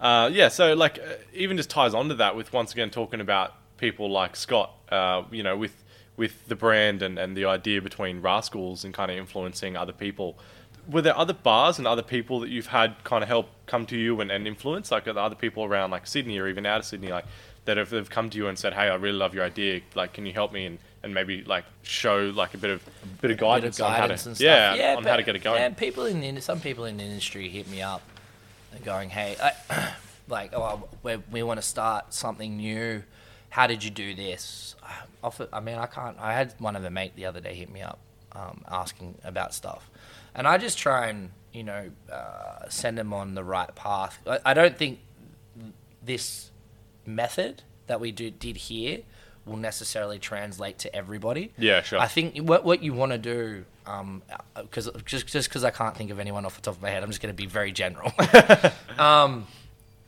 [0.00, 0.48] uh, yeah.
[0.48, 4.36] So like, uh, even just ties onto that with once again talking about people like
[4.36, 4.72] Scott.
[4.88, 5.74] Uh, you know, with
[6.16, 10.38] with the brand and, and the idea between Rascals and kind of influencing other people.
[10.90, 13.96] Were there other bars and other people that you've had kind of help come to
[13.96, 16.80] you and, and influence, like are there other people around like Sydney or even out
[16.80, 17.24] of Sydney, like
[17.66, 19.80] that have, have come to you and said, "Hey, I really love your idea.
[19.94, 22.84] Like, can you help me and, and maybe like show like a bit of
[23.20, 24.40] bit of Bit guidance, of guidance on how and to stuff.
[24.76, 27.04] yeah, on how to get it going." And people in the, some people in the
[27.04, 28.02] industry hit me up
[28.72, 29.94] and going, "Hey, I,
[30.28, 33.02] like, oh, we, we want to start something new.
[33.50, 34.74] How did you do this?"
[35.22, 36.18] Often, I mean, I can't.
[36.18, 37.98] I had one of a mate the other day hit me up
[38.32, 39.89] um, asking about stuff,
[40.34, 44.18] and I just try and you know uh, send them on the right path.
[44.26, 45.00] I, I don't think
[46.02, 46.50] this
[47.06, 49.00] method that we do, did here
[49.46, 51.52] will necessarily translate to everybody.
[51.58, 51.98] Yeah, sure.
[51.98, 53.64] I think what what you want to do,
[54.56, 57.02] because just just because I can't think of anyone off the top of my head,
[57.02, 58.12] I'm just going to be very general.
[58.98, 59.46] um,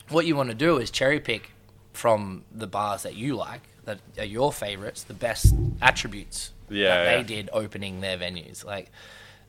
[0.08, 1.50] what you want to do is cherry pick
[1.92, 7.04] from the bars that you like, that are your favorites, the best attributes Yeah, that
[7.04, 7.16] yeah.
[7.16, 8.64] they did opening their venues.
[8.64, 8.90] Like,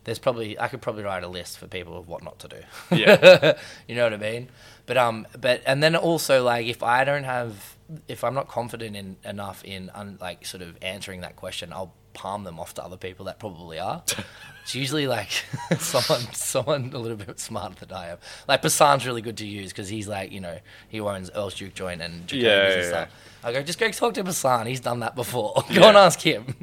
[0.06, 2.58] there's probably I could probably write a list for people of what not to do.
[2.96, 3.58] Yeah.
[3.88, 4.50] you know what I mean?
[4.86, 7.78] But um, but and then also like if I don't have,
[8.08, 11.94] if I'm not confident in enough in un, like sort of answering that question, I'll
[12.14, 14.04] palm them off to other people that probably are.
[14.64, 15.30] it's usually like
[15.80, 18.18] someone someone a little bit smarter than I am.
[18.48, 21.74] Like Basan's really good to use because he's like you know he owns Earl's Juke
[21.74, 23.10] Joint and Jacoby's Yeah, and yeah, stuff.
[23.46, 24.68] I go just go talk to Basan.
[24.68, 25.54] He's done that before.
[25.56, 25.88] go Yeah.
[25.88, 26.56] and ask him.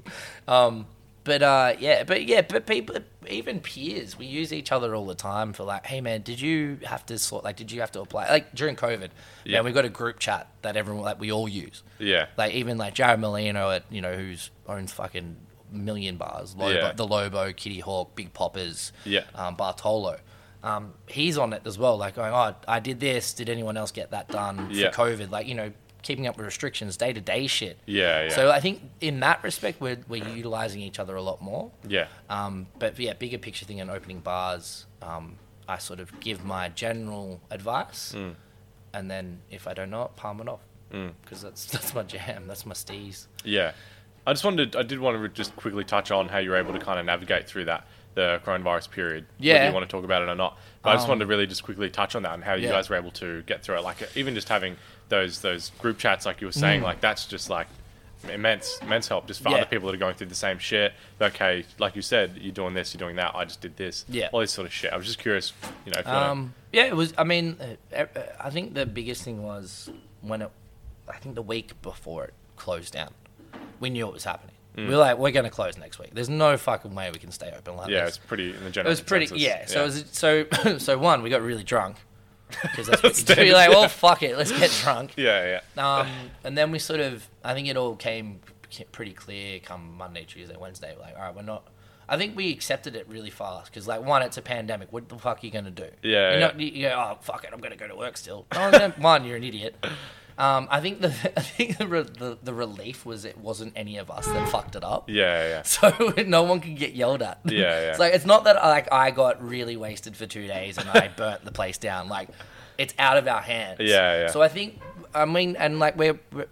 [0.46, 0.86] Um,
[1.24, 2.96] but uh, yeah, but yeah, but people,
[3.28, 6.78] even peers, we use each other all the time for like, hey man, did you
[6.84, 9.10] have to sort like, did you have to apply like during COVID?
[9.44, 9.56] Yeah.
[9.56, 11.82] Yeah, we got a group chat that everyone like we all use.
[11.98, 12.26] yeah.
[12.36, 15.36] Like even like Jared Merlino at you know who's owns fucking
[15.72, 16.92] million bars, Lobo, Yeah.
[16.92, 19.24] the Lobo, Kitty Hawk, Big Poppa's, Yeah.
[19.34, 20.18] um, Bartolo.
[20.62, 23.32] Um, he's on it as well, like going, oh, I did this.
[23.32, 24.90] Did anyone else get that done Yeah.
[24.90, 25.30] for COVID?
[25.30, 25.72] Like you know,
[26.02, 27.78] keeping up with restrictions, day to day shit.
[27.86, 28.28] Yeah, yeah.
[28.30, 31.70] So I think in that respect, we're we're utilizing each other a lot more.
[31.86, 32.06] yeah.
[32.28, 35.36] Um, but yeah, bigger picture thing and opening bars, um,
[35.68, 38.34] I sort of give my general advice, Mm.
[38.92, 40.60] and then if I don't know it, palm it off
[40.92, 41.12] Mm.
[41.22, 43.26] because that's that's my jam, that's my steez.
[43.44, 43.72] Yeah,
[44.26, 46.78] I just wanted, I did want to just quickly touch on how you're able to
[46.80, 49.24] kind of navigate through that the coronavirus period.
[49.38, 49.68] whether Yeah.
[49.68, 50.58] you want to talk about it or not.
[50.82, 52.64] But I just Um, wanted to really just quickly touch on that and how you
[52.66, 52.72] yeah.
[52.72, 53.82] guys were able to get through it.
[53.84, 54.76] Like even just having
[55.10, 56.84] those those group chats, like you were saying, Mm.
[56.84, 57.66] like that's just like
[58.28, 59.56] immense immense help just for Yeah.
[59.58, 60.92] other people that are going through the same shit.
[61.20, 63.34] Okay, like you said, you're doing this, you're doing that.
[63.34, 64.04] I just did this.
[64.08, 64.28] Yeah.
[64.32, 64.92] all this sort of shit.
[64.92, 65.52] I was just curious,
[65.86, 66.00] you know.
[66.00, 67.12] If you wanna- Um, yeah, it was.
[67.16, 67.56] I mean,
[67.94, 69.90] uh, uh, I think the biggest thing was
[70.22, 70.50] when it.
[71.08, 73.12] I think the week before it closed down,
[73.80, 74.54] we knew it was happening.
[74.76, 76.10] We were like, we're going to close next week.
[76.14, 77.92] There's no fucking way we can stay open like Mm.
[77.92, 78.16] yeah, this.
[78.16, 78.90] it's pretty in the It general.
[78.90, 79.66] was pretty, yeah.
[79.66, 80.46] So it was, so
[80.78, 81.96] so one, we got really drunk
[82.62, 83.44] because that's what you do.
[83.44, 85.12] You're like, well, fuck it, let's get drunk.
[85.16, 86.08] yeah, yeah, Um,
[86.44, 88.40] and then we sort of, I think it all came
[88.92, 90.94] pretty clear come Monday, Tuesday, Wednesday.
[90.98, 91.64] Like, all right, we're not.
[92.08, 94.92] I think we accepted it really fast because, like, one, it's a pandemic.
[94.92, 95.86] What the fuck are you gonna do?
[96.02, 96.46] Yeah, you yeah.
[96.48, 98.46] know, you go, oh fuck it, I'm gonna go to work still.
[98.54, 99.76] No, no, one, you're an idiot.
[100.40, 103.98] Um, I think the I think the, re- the the relief was it wasn't any
[103.98, 105.08] of us that fucked it up.
[105.10, 105.62] yeah, yeah.
[105.62, 105.90] So
[106.26, 107.40] no one can get yelled at.
[107.44, 107.80] Yeah, yeah.
[107.90, 111.08] It's like it's not that like I got really wasted for two days and I
[111.14, 112.08] burnt the place down.
[112.08, 112.30] Like
[112.78, 113.80] it's out of our hands.
[113.80, 114.26] Yeah, yeah.
[114.30, 114.80] So I think,
[115.14, 116.46] I mean, and like we're, we're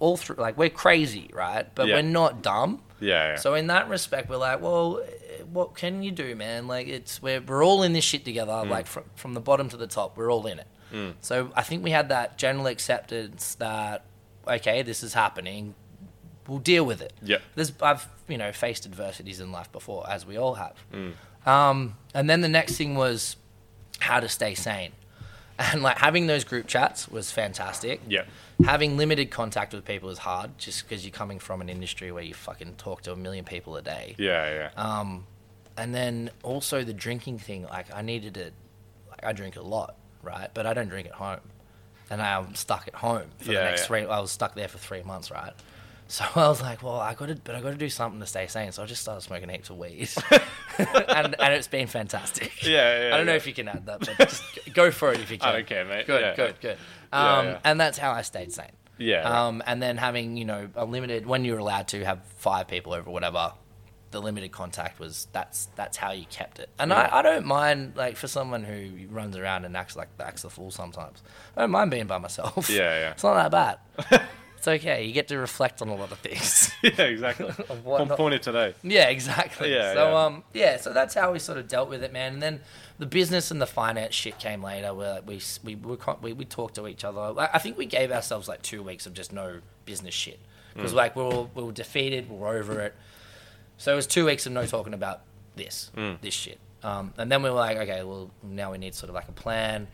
[0.00, 1.66] all through, like we're crazy, right?
[1.74, 1.96] But Yeah.
[1.96, 2.80] we're not dumb.
[3.00, 3.36] Yeah, yeah.
[3.36, 6.66] So in that respect, we're like, well, eh, what can you do, man?
[6.66, 8.52] Like it's we're we're all in this shit together.
[8.52, 8.70] Mm.
[8.70, 10.66] Like from from the bottom to the top, we're all in it.
[11.20, 14.04] So I think we had that general acceptance that
[14.46, 15.74] okay, this is happening.
[16.46, 17.12] We'll deal with it.
[17.22, 17.38] Yeah.
[17.54, 20.76] There's I've you know faced adversities in life before, as we all have.
[20.92, 21.12] Mm.
[21.46, 23.36] Um, and then the next thing was
[24.00, 24.92] how to stay sane,
[25.58, 28.24] and like having those group chats was fantastic yeah.
[28.64, 32.22] having limited contact with people is hard just because you're coming from an industry where
[32.22, 34.14] you fucking talk to a million people a day.
[34.18, 35.00] Yeah, yeah.
[35.00, 35.26] Um,
[35.76, 38.52] and then also the drinking thing, like I needed to,
[39.10, 40.48] like I drink a lot, right?
[40.54, 41.40] But I don't drink at home,
[42.10, 43.86] and I'm stuck at home for Yeah, the next yeah.
[43.86, 44.00] three.
[44.06, 45.52] I was stuck there for three months, right?
[46.06, 48.26] So I was like, well, I got to, but I got to do something to
[48.26, 48.72] stay sane.
[48.72, 50.08] So I just started smoking heaps of weed,
[50.78, 52.62] and and it's been fantastic.
[52.64, 54.42] Yeah, yeah, I don't know if you can add that, but just
[54.74, 55.48] go for it if you can.
[55.48, 56.06] I don't care, mate.
[56.06, 56.34] Good, Yeah.
[56.36, 56.78] good, good.
[57.12, 57.58] Yeah, Um, yeah.
[57.64, 58.66] And that's how I stayed sane.
[58.98, 59.22] Yeah.
[59.46, 62.92] Um, and then having you know a limited when you're allowed to have five people
[62.92, 63.52] over whatever,
[64.14, 66.70] the limited contact was that's that's how you kept it.
[66.78, 67.10] And Yeah.
[67.12, 70.50] I, I don't mind like for someone who runs around and acts like acts the
[70.50, 71.22] fool sometimes.
[71.56, 72.70] I don't mind being by myself.
[72.70, 73.10] Yeah, yeah.
[73.10, 74.22] It's not that bad.
[74.56, 75.04] it's okay.
[75.04, 76.72] You get to reflect on a lot of things.
[76.82, 77.46] yeah, exactly.
[77.84, 78.74] what On not- point of today.
[78.82, 79.72] Yeah, exactly.
[79.74, 80.24] Yeah, so yeah.
[80.24, 82.34] um yeah, so that's how we sort of dealt with it, man.
[82.34, 82.60] And then
[82.98, 84.94] the business and the finance shit came later.
[84.94, 87.20] Where like, we we we we, we talked to each other.
[87.20, 90.38] I I think we gave ourselves like two weeks of just no business shit
[90.74, 90.96] because Mm.
[90.96, 92.94] like we were we were defeated, we were over it.
[93.84, 95.20] So it was two weeks of no talking about
[95.56, 96.18] this Mm.
[96.22, 96.58] this shit.
[96.82, 99.32] Um, and then we were like, okay, well now we need sort of like a
[99.32, 99.88] plan.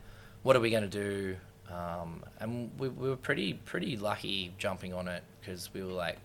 [0.45, 1.37] What are we going to do?
[1.69, 6.19] Um, and we, we were pretty pretty lucky jumping on it because we were like,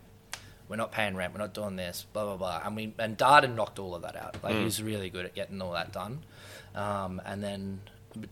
[0.69, 2.61] we're not paying rent, we're not doing this, blah blah blah.
[2.63, 4.43] And we and Darden knocked all of that out.
[4.43, 6.19] Like he was really good at getting all that done.
[6.75, 7.81] Um, and then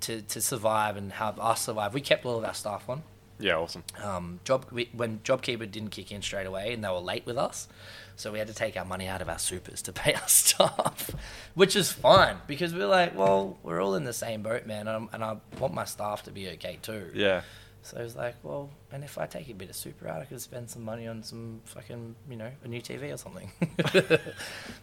[0.02, 3.02] to to survive and have us survive, we kept all of our staff on.
[3.40, 3.84] Yeah, awesome.
[4.02, 7.38] Um, job we, when JobKeeper didn't kick in straight away, and they were late with
[7.38, 7.68] us,
[8.16, 11.12] so we had to take our money out of our supers to pay our staff,
[11.56, 15.10] which is fine because we're like, well, we're all in the same boat, man, and,
[15.14, 17.12] and I want my staff to be okay too.
[17.14, 17.42] Yeah.
[17.86, 20.26] So I was like, well, and if I take a bit of super out, I
[20.26, 23.52] could spend some money on some fucking, you know, a new TV or something.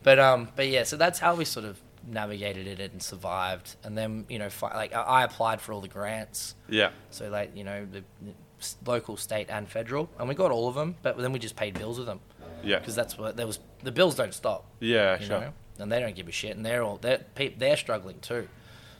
[0.03, 3.77] but um, but yeah, so that's how we sort of navigated it and survived.
[3.85, 6.91] And then you know, fi- like I I applied for all the grants, Yeah.
[7.11, 8.33] so like you know the the
[8.85, 10.95] local, state, and federal, and we got all of them.
[11.03, 12.21] But then we just paid bills with them
[12.65, 12.79] Yeah.
[12.79, 13.59] because that's what there was.
[13.83, 15.41] The bills don't stop Yeah, you sure.
[15.41, 17.25] know, and they don't give a shit, and they're all they're
[17.57, 18.49] they're struggling too.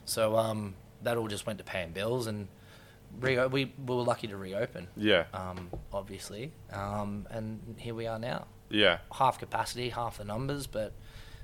[0.05, 2.47] So um, that all just went to paying bills, and
[3.19, 5.25] re- we, we were lucky to reopen, Yeah.
[5.33, 8.99] um, obviously, um, and here we are now, Yeah.
[9.13, 10.93] half capacity, half the numbers, but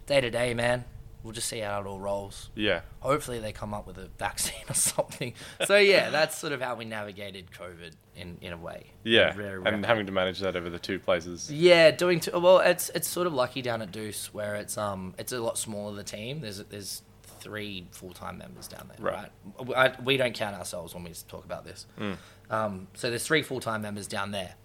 [0.08, 0.86] day to day, man,
[1.24, 2.50] we'll just see how it all rolls.
[2.56, 2.82] Yeah.
[3.00, 5.34] Hopefully, they come up with a vaccine or something.
[5.66, 8.92] So yeah, that's sort of how we navigated COVID in in a way.
[9.04, 9.34] Yeah.
[9.34, 11.52] Very and having to manage that over the two places.
[11.52, 15.14] Yeah, doing two, well, it's it's sort of lucky down at Deuce where it's um
[15.18, 16.42] it's a lot smaller the team.
[16.42, 17.02] There's there's
[17.40, 19.30] three full time members down there, Right.
[19.60, 19.94] right?
[19.98, 21.86] I, we don't count ourselves when we talk about this.
[22.00, 22.18] Mm.
[22.50, 24.56] Um, so there's three full time members down there.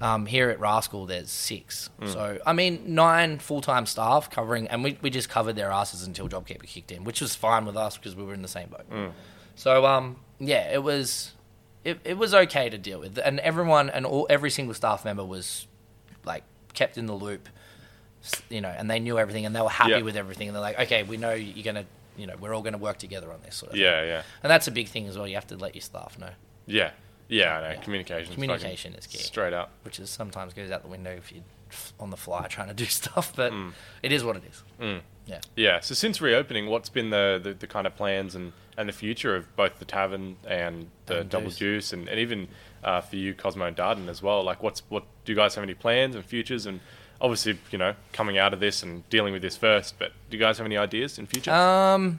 [0.00, 1.90] Um, here at Rascal, there's six.
[2.00, 2.12] Mm.
[2.12, 6.02] So I mean, nine full time staff covering, and we, we just covered their asses
[6.06, 8.68] until JobKeeper kicked in, which was fine with us because we were in the same
[8.68, 8.88] boat.
[8.90, 9.12] Mm.
[9.56, 11.32] So um, yeah, it was
[11.84, 15.24] it, it was okay to deal with, and everyone and all every single staff member
[15.24, 15.66] was
[16.24, 17.48] like kept in the loop,
[18.48, 20.02] you know, and they knew everything and they were happy Yeah.
[20.02, 22.78] with everything, and they're like, okay, we know you're gonna, you know, we're all gonna
[22.78, 23.82] work together on this sort of thing.
[23.84, 24.22] Yeah, yeah.
[24.42, 25.26] and that's a big thing as well.
[25.26, 26.30] You have to let your staff know,
[26.66, 26.90] Yeah.
[27.30, 27.68] Yeah, I know.
[27.70, 27.80] Yeah.
[27.82, 28.34] Communication.
[28.34, 29.18] Communication is key.
[29.18, 29.70] Straight up.
[29.82, 31.42] which is sometimes goes out the window if you're
[31.98, 33.72] on the fly trying to do stuff, but Mm.
[34.02, 34.62] it is what it is.
[34.80, 35.00] Mm.
[35.26, 35.40] Yeah.
[35.56, 35.80] Yeah.
[35.80, 39.36] So since reopening, what's been the, the, the kind of plans and, and the future
[39.36, 42.48] of both the tavern and the And Double Deuce and, and even
[42.82, 44.42] uh, for you, Cosmo and Darden as well?
[44.42, 46.66] Like, what's what do you guys have any plans and futures?
[46.66, 46.80] And
[47.20, 50.42] obviously, you know, coming out of this and dealing with this first, but do you
[50.42, 51.52] guys have any ideas in future?
[51.52, 52.18] Um,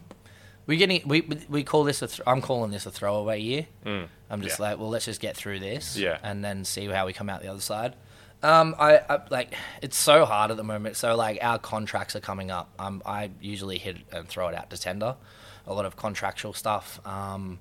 [0.68, 2.08] we getting we we call this a.
[2.08, 3.66] Th- I'm calling this a throwaway year.
[3.86, 4.08] Mm.
[4.32, 4.70] I'm just Yeah.
[4.70, 6.18] like, well, let's just get through this, Yeah.
[6.24, 7.96] and then see how we come out the other side.
[8.44, 9.54] Um, I, I like
[9.84, 10.96] it's so hard at the moment.
[10.96, 12.70] So like our contracts are coming up.
[12.80, 15.16] Um, I usually hit and throw it out to tender,
[15.68, 17.00] a lot of contractual stuff.
[17.06, 17.60] Um,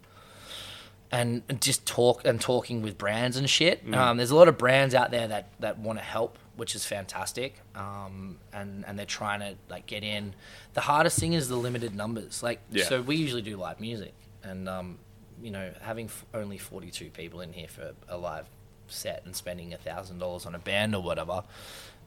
[1.12, 3.84] and just talk and talking with brands and shit.
[3.84, 3.96] Mm.
[3.96, 6.86] Um, there's a lot of brands out there that, that want to help, which is
[6.86, 7.56] fantastic.
[7.74, 10.34] Um, and and they're trying to like get in.
[10.74, 12.42] The hardest thing is the limited numbers.
[12.44, 12.84] Like Yeah.
[12.84, 14.14] so, we usually do live music,
[14.44, 14.98] and um,
[15.42, 18.46] you know, having f- only 42 people in here for a live
[18.88, 21.44] set and spending a thousand dollars on a band or whatever.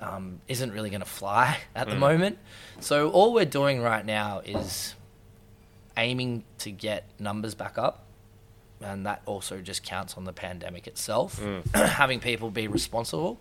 [0.01, 1.99] Um, isn't really going to fly at the Mm.
[1.99, 2.37] moment.
[2.81, 4.95] So all we're doing right now is
[5.95, 8.05] aiming to get numbers back up
[8.81, 11.63] and that also just counts on the pandemic itself, Mm.
[11.87, 13.39] having people be responsible.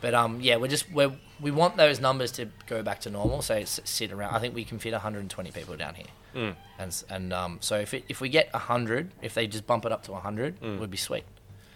[0.00, 3.42] But um, yeah, we're just we we want those numbers to go back to normal.
[3.42, 4.34] So it's sit around.
[4.34, 6.54] I think we can fit 120 people down here, Mm.
[6.78, 9.92] and and um, so if it, if we get 100, if they just bump it
[9.92, 10.78] up to 100, Mm.
[10.80, 11.24] would be sweet,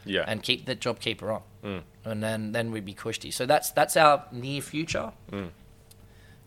[0.05, 0.25] Yeah.
[0.27, 1.83] and keep the job keeper on, Mm.
[2.05, 3.31] and then then we'd be cushy.
[3.31, 5.13] So that's that's our near future.
[5.31, 5.51] Mm.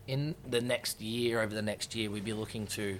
[0.08, 3.00] In the next year, over the next year, we'd be looking to,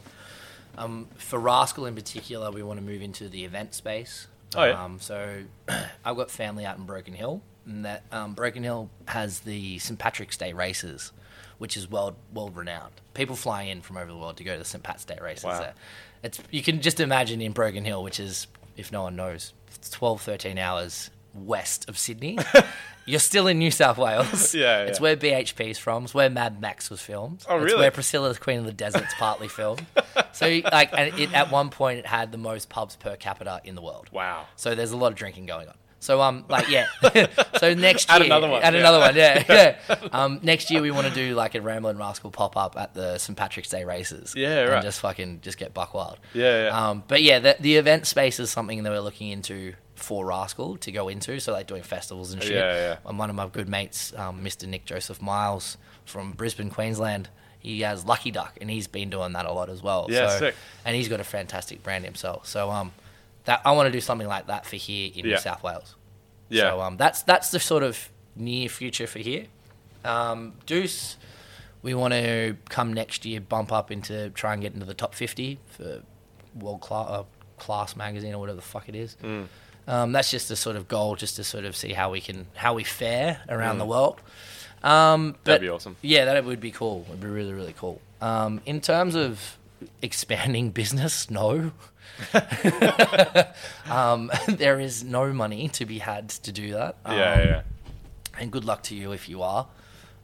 [0.78, 4.26] um, for Rascal in particular, we want to move into the event space.
[4.56, 4.84] Oh, yeah.
[4.84, 5.44] Um, so
[6.04, 10.00] I've got family out in Broken Hill, and that um, Broken Hill has the St
[10.00, 11.12] Patrick's Day races,
[11.58, 12.94] which is world world renowned.
[13.14, 15.46] People fly in from over the world to go to the St Pat's Day races.
[15.46, 15.60] Wow.
[15.60, 15.74] There.
[16.24, 18.48] It's you can just imagine in Broken Hill, which is
[18.78, 22.38] if no one knows, it's 12, 13 hours west of Sydney.
[23.08, 24.56] You're still in New South Wales.
[24.56, 25.04] Yeah, It's yeah.
[25.04, 26.06] where BHP's from.
[26.06, 27.46] It's where Mad Max was filmed.
[27.48, 27.80] Oh, It's really?
[27.82, 29.86] where Priscilla, the Queen of the Desert's partly filmed.
[30.32, 33.76] So, like, and it, at one point, it had the most pubs per capita in
[33.76, 34.10] the world.
[34.12, 34.48] Wow.
[34.58, 35.76] So there's a lot of drinking going on.
[36.00, 36.88] So um, like yeah.
[37.60, 38.80] so next Add year, another one, Add yeah.
[38.80, 39.16] another one.
[39.16, 39.44] Yeah,
[39.90, 39.96] yeah.
[40.12, 43.18] Um, next year we want to do like a Rambling Rascal pop up at the
[43.18, 44.34] St Patrick's Day races.
[44.36, 44.74] Yeah, right.
[44.74, 46.20] and just fucking just get buck wild.
[46.34, 46.90] Yeah, yeah.
[46.90, 50.78] Um, but yeah, the, the event space is something that we're looking into for Rascal
[50.78, 51.40] to go into.
[51.40, 52.56] So like doing festivals and shit.
[52.56, 52.98] Yeah, yeah.
[53.06, 54.68] And one of my good mates, um, Mr.
[54.68, 57.30] Nick Joseph Miles from Brisbane, Queensland.
[57.60, 60.06] He has Lucky Duck, and he's been doing that a lot as well.
[60.08, 60.56] Yeah, so, sick.
[60.86, 62.46] And he's got a fantastic brand himself.
[62.46, 62.92] So um,
[63.46, 65.32] that I want to do something like that for here in Yeah.
[65.36, 65.96] New South Wales.
[66.50, 66.70] Yeah.
[66.72, 69.46] So um, that's that's the sort of near future for here.
[70.04, 71.18] Um, Deuce,
[71.82, 75.16] we want to come next year, bump up into try and get into the top
[75.16, 76.02] fifty for
[76.60, 77.24] world class uh,
[77.58, 79.18] class magazine or whatever the fuck it is.
[79.24, 79.48] Mm.
[79.88, 82.48] Um, that's just a sort of goal, just to sort of see how we can
[82.56, 83.80] how we fare around Mm.
[83.80, 84.22] the world.
[84.84, 85.96] Um, That'd but- be awesome.
[86.02, 87.06] Yeah, that would be cool.
[87.10, 88.02] It'd be really really cool.
[88.22, 89.58] Um, in terms of
[90.02, 91.72] expanding business, no.
[93.90, 96.98] um, there is no money to be had to do that.
[97.06, 97.62] Um, Yeah, yeah.
[98.38, 99.68] And good luck to you if you are.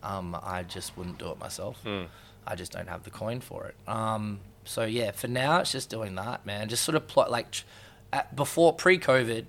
[0.04, 1.82] Um, I just wouldn't do it myself.
[1.86, 2.08] Mm.
[2.46, 3.76] I just don't have the coin for it.
[3.88, 6.70] Um, so yeah, for now it's just doing that, man.
[6.70, 7.64] Just sort of plot like
[8.12, 9.46] at, before pre-COVID,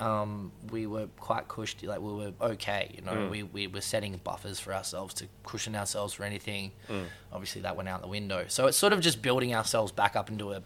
[0.00, 1.86] um, we were quite cushy.
[1.86, 3.12] Like we were okay, you know.
[3.12, 3.30] Mm.
[3.30, 6.72] We we were setting buffers for ourselves to cushion ourselves for anything.
[6.88, 7.04] Mm.
[7.32, 8.44] Obviously, that went out the window.
[8.48, 10.62] So it's sort of just building ourselves back up into a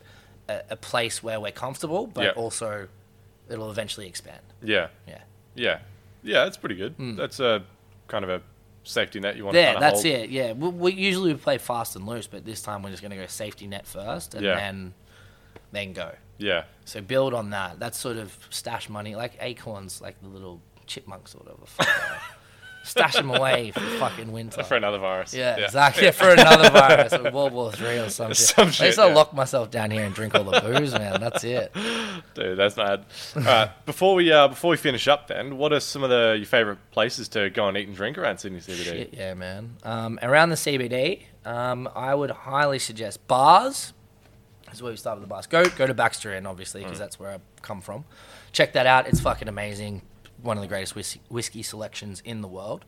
[0.49, 2.31] a, a place where we're comfortable, but Yeah.
[2.33, 2.89] also
[3.49, 4.41] it'll eventually expand.
[4.62, 4.89] Yeah.
[5.07, 5.22] Yeah.
[5.55, 5.78] Yeah.
[6.22, 6.97] Yeah, that's pretty good.
[6.99, 7.16] Mm.
[7.16, 7.62] That's a
[8.09, 8.43] kind of a
[8.83, 10.14] safety net you want Yeah, to that's hold.
[10.14, 10.31] it.
[10.31, 13.11] Yeah, we, we usually we play fast and loose, but this time we're just going
[13.12, 14.57] to go safety net first, and Yeah.
[14.57, 14.95] then
[15.72, 16.12] then go.
[16.41, 16.64] Yeah.
[16.84, 17.78] So build on that.
[17.78, 21.61] That's sort of stash money, like acorns, like the little chipmunks or whatever.
[21.61, 22.20] the fuck they are.
[22.82, 24.62] Stash them away for fucking winter.
[24.64, 25.34] For another virus.
[25.34, 26.05] yeah, exactly.
[26.05, 28.38] Yeah, for another virus, or World War Three or some shit.
[28.38, 31.20] Some At shit, least I'll lock myself down here and drink all the booze, man.
[31.20, 31.74] That's it.
[32.32, 33.05] Dude, that's mad.
[33.36, 36.36] All right, before we uh, before we finish up, then, what are some of the
[36.38, 38.84] your favorite places to go and eat and drink around Sydney CBD?
[38.84, 39.76] Shit, yeah, man.
[39.82, 43.93] Um, around the CBD, um, I would highly suggest bars.
[44.71, 45.47] That's where we start with the bus.
[45.47, 48.05] Go go to Baxter Inn, obviously, because that's where I come from.
[48.53, 49.07] Check that out.
[49.09, 50.03] It's fucking amazing.
[50.43, 52.87] One of the greatest whiskey, whiskey selections in the world.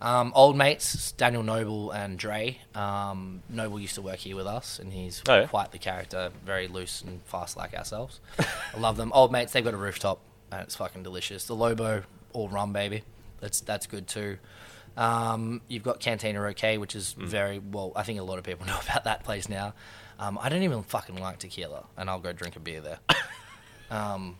[0.00, 2.60] Um, old mates, Daniel Noble and Dre.
[2.76, 5.46] Um, Noble used to work here with us, and he's Oh, yeah?
[5.48, 8.20] quite the character, very loose and fast like ourselves.
[8.38, 9.10] I love them.
[9.14, 10.20] Old mates, they've got a rooftop,
[10.52, 11.44] and it's fucking delicious.
[11.46, 13.02] The Lobo, all rum, baby.
[13.40, 14.38] That's that's good too.
[14.96, 17.92] Um, you've got Cantina OK, which is very well.
[17.96, 19.74] I think a lot of people know about that place now.
[20.18, 22.98] Um, I don't even fucking like tequila, and I'll go drink a beer there.
[23.90, 24.36] um,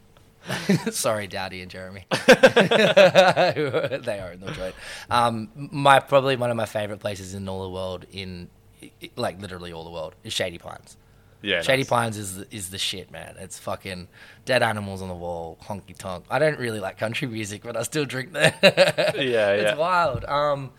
[0.91, 2.07] sorry, Daddy and Jeremy.
[2.27, 4.75] they are in the joint.
[5.11, 8.49] Um, my probably one of my favorite places in all the world, in
[9.17, 10.97] like literally all the world, is Shady Pines.
[11.43, 11.89] Yeah, Shady nice.
[11.89, 13.37] Pines is the, is the shit, man.
[13.39, 14.09] It's fucking
[14.45, 16.25] dead animals on the wall, honky tonk.
[16.31, 18.55] I don't really like country music, but I still drink there.
[18.63, 19.51] Yeah, yeah.
[19.53, 20.25] It's wild.
[20.25, 20.73] Um,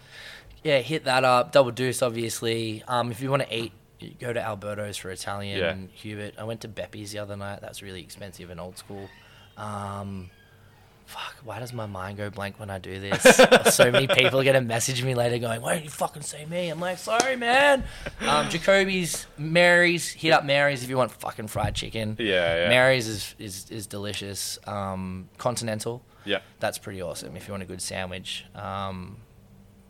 [0.64, 1.52] yeah, hit that up.
[1.52, 2.84] Double Deuce, obviously.
[2.88, 5.60] Um, if you want to eat, you go to Alberto's for Italian.
[5.60, 5.76] Yeah.
[5.94, 6.36] Hubert.
[6.38, 7.62] I went to Beppi's the other night.
[7.62, 9.10] That's really expensive and old school.
[9.58, 10.30] Um,
[11.06, 13.24] fuck, why does my mind go blank when I do this?
[13.76, 16.70] so many people are gonna message me later going, "Why don't you fucking say me?"
[16.70, 17.84] I'm like, "Sorry, man."
[18.22, 22.16] Um, Jacoby's, Mary's, hit up Mary's if you want fucking fried chicken.
[22.20, 22.70] Yeah, yeah.
[22.70, 24.60] Mary's is is, is delicious.
[24.68, 26.40] Um, Continental, Yeah.
[26.60, 28.46] that's pretty awesome if you want a good sandwich.
[28.54, 29.18] Um,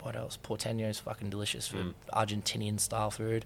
[0.02, 0.38] what else?
[0.42, 1.94] Porteño's fucking delicious for Mm.
[2.14, 3.44] Argentinian style food.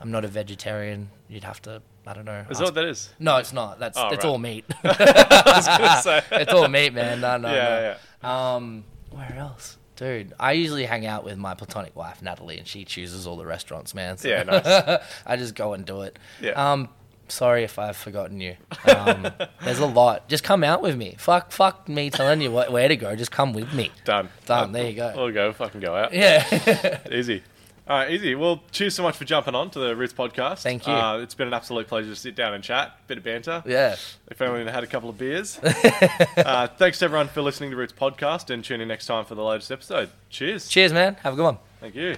[0.00, 1.10] I'm not a vegetarian.
[1.28, 2.44] You'd have to, I don't know.
[2.50, 3.10] Is that what that is?
[3.18, 3.78] no, it's not.
[3.78, 4.30] That's Oh, it's right.
[4.30, 4.64] all meat.
[4.84, 6.22] I was gonna say.
[6.32, 7.20] it's all meat, man.
[7.20, 8.28] No, no, yeah, no.
[8.28, 10.32] Um, where else, dude?
[10.38, 13.94] I usually hang out with my platonic wife Natalie, and she chooses all the restaurants,
[13.94, 14.16] man.
[14.18, 15.00] So Yeah, nice.
[15.26, 16.18] I just go and do it.
[16.40, 16.50] Yeah.
[16.72, 16.88] Um,
[17.28, 18.56] sorry if I've forgotten you.
[18.86, 19.26] Um,
[19.64, 20.28] there's a lot.
[20.28, 21.14] Just come out with me.
[21.18, 23.16] Fuck, fuck me telling you what, where to go.
[23.16, 23.90] Just come with me.
[24.04, 24.28] Done.
[24.44, 24.72] Done.
[24.72, 25.12] There you go.
[25.16, 25.52] We'll go.
[25.52, 26.12] Fucking go out.
[26.12, 26.98] Yeah.
[27.10, 27.42] Easy.
[27.86, 28.34] All right, easy.
[28.34, 30.62] Well, cheers so much for jumping on to the Roots podcast.
[30.62, 30.92] Thank you.
[30.92, 33.62] Uh, it's been an absolute pleasure to sit down and chat, bit of banter.
[33.66, 33.96] yeah.
[34.30, 35.58] If only had a couple of beers.
[35.62, 39.44] uh, thanks everyone for listening to Roots podcast and tune in next time for the
[39.44, 40.08] latest episode.
[40.30, 40.66] Cheers.
[40.68, 41.16] Cheers, man.
[41.22, 41.58] Have a good one.
[41.80, 42.16] Thank you.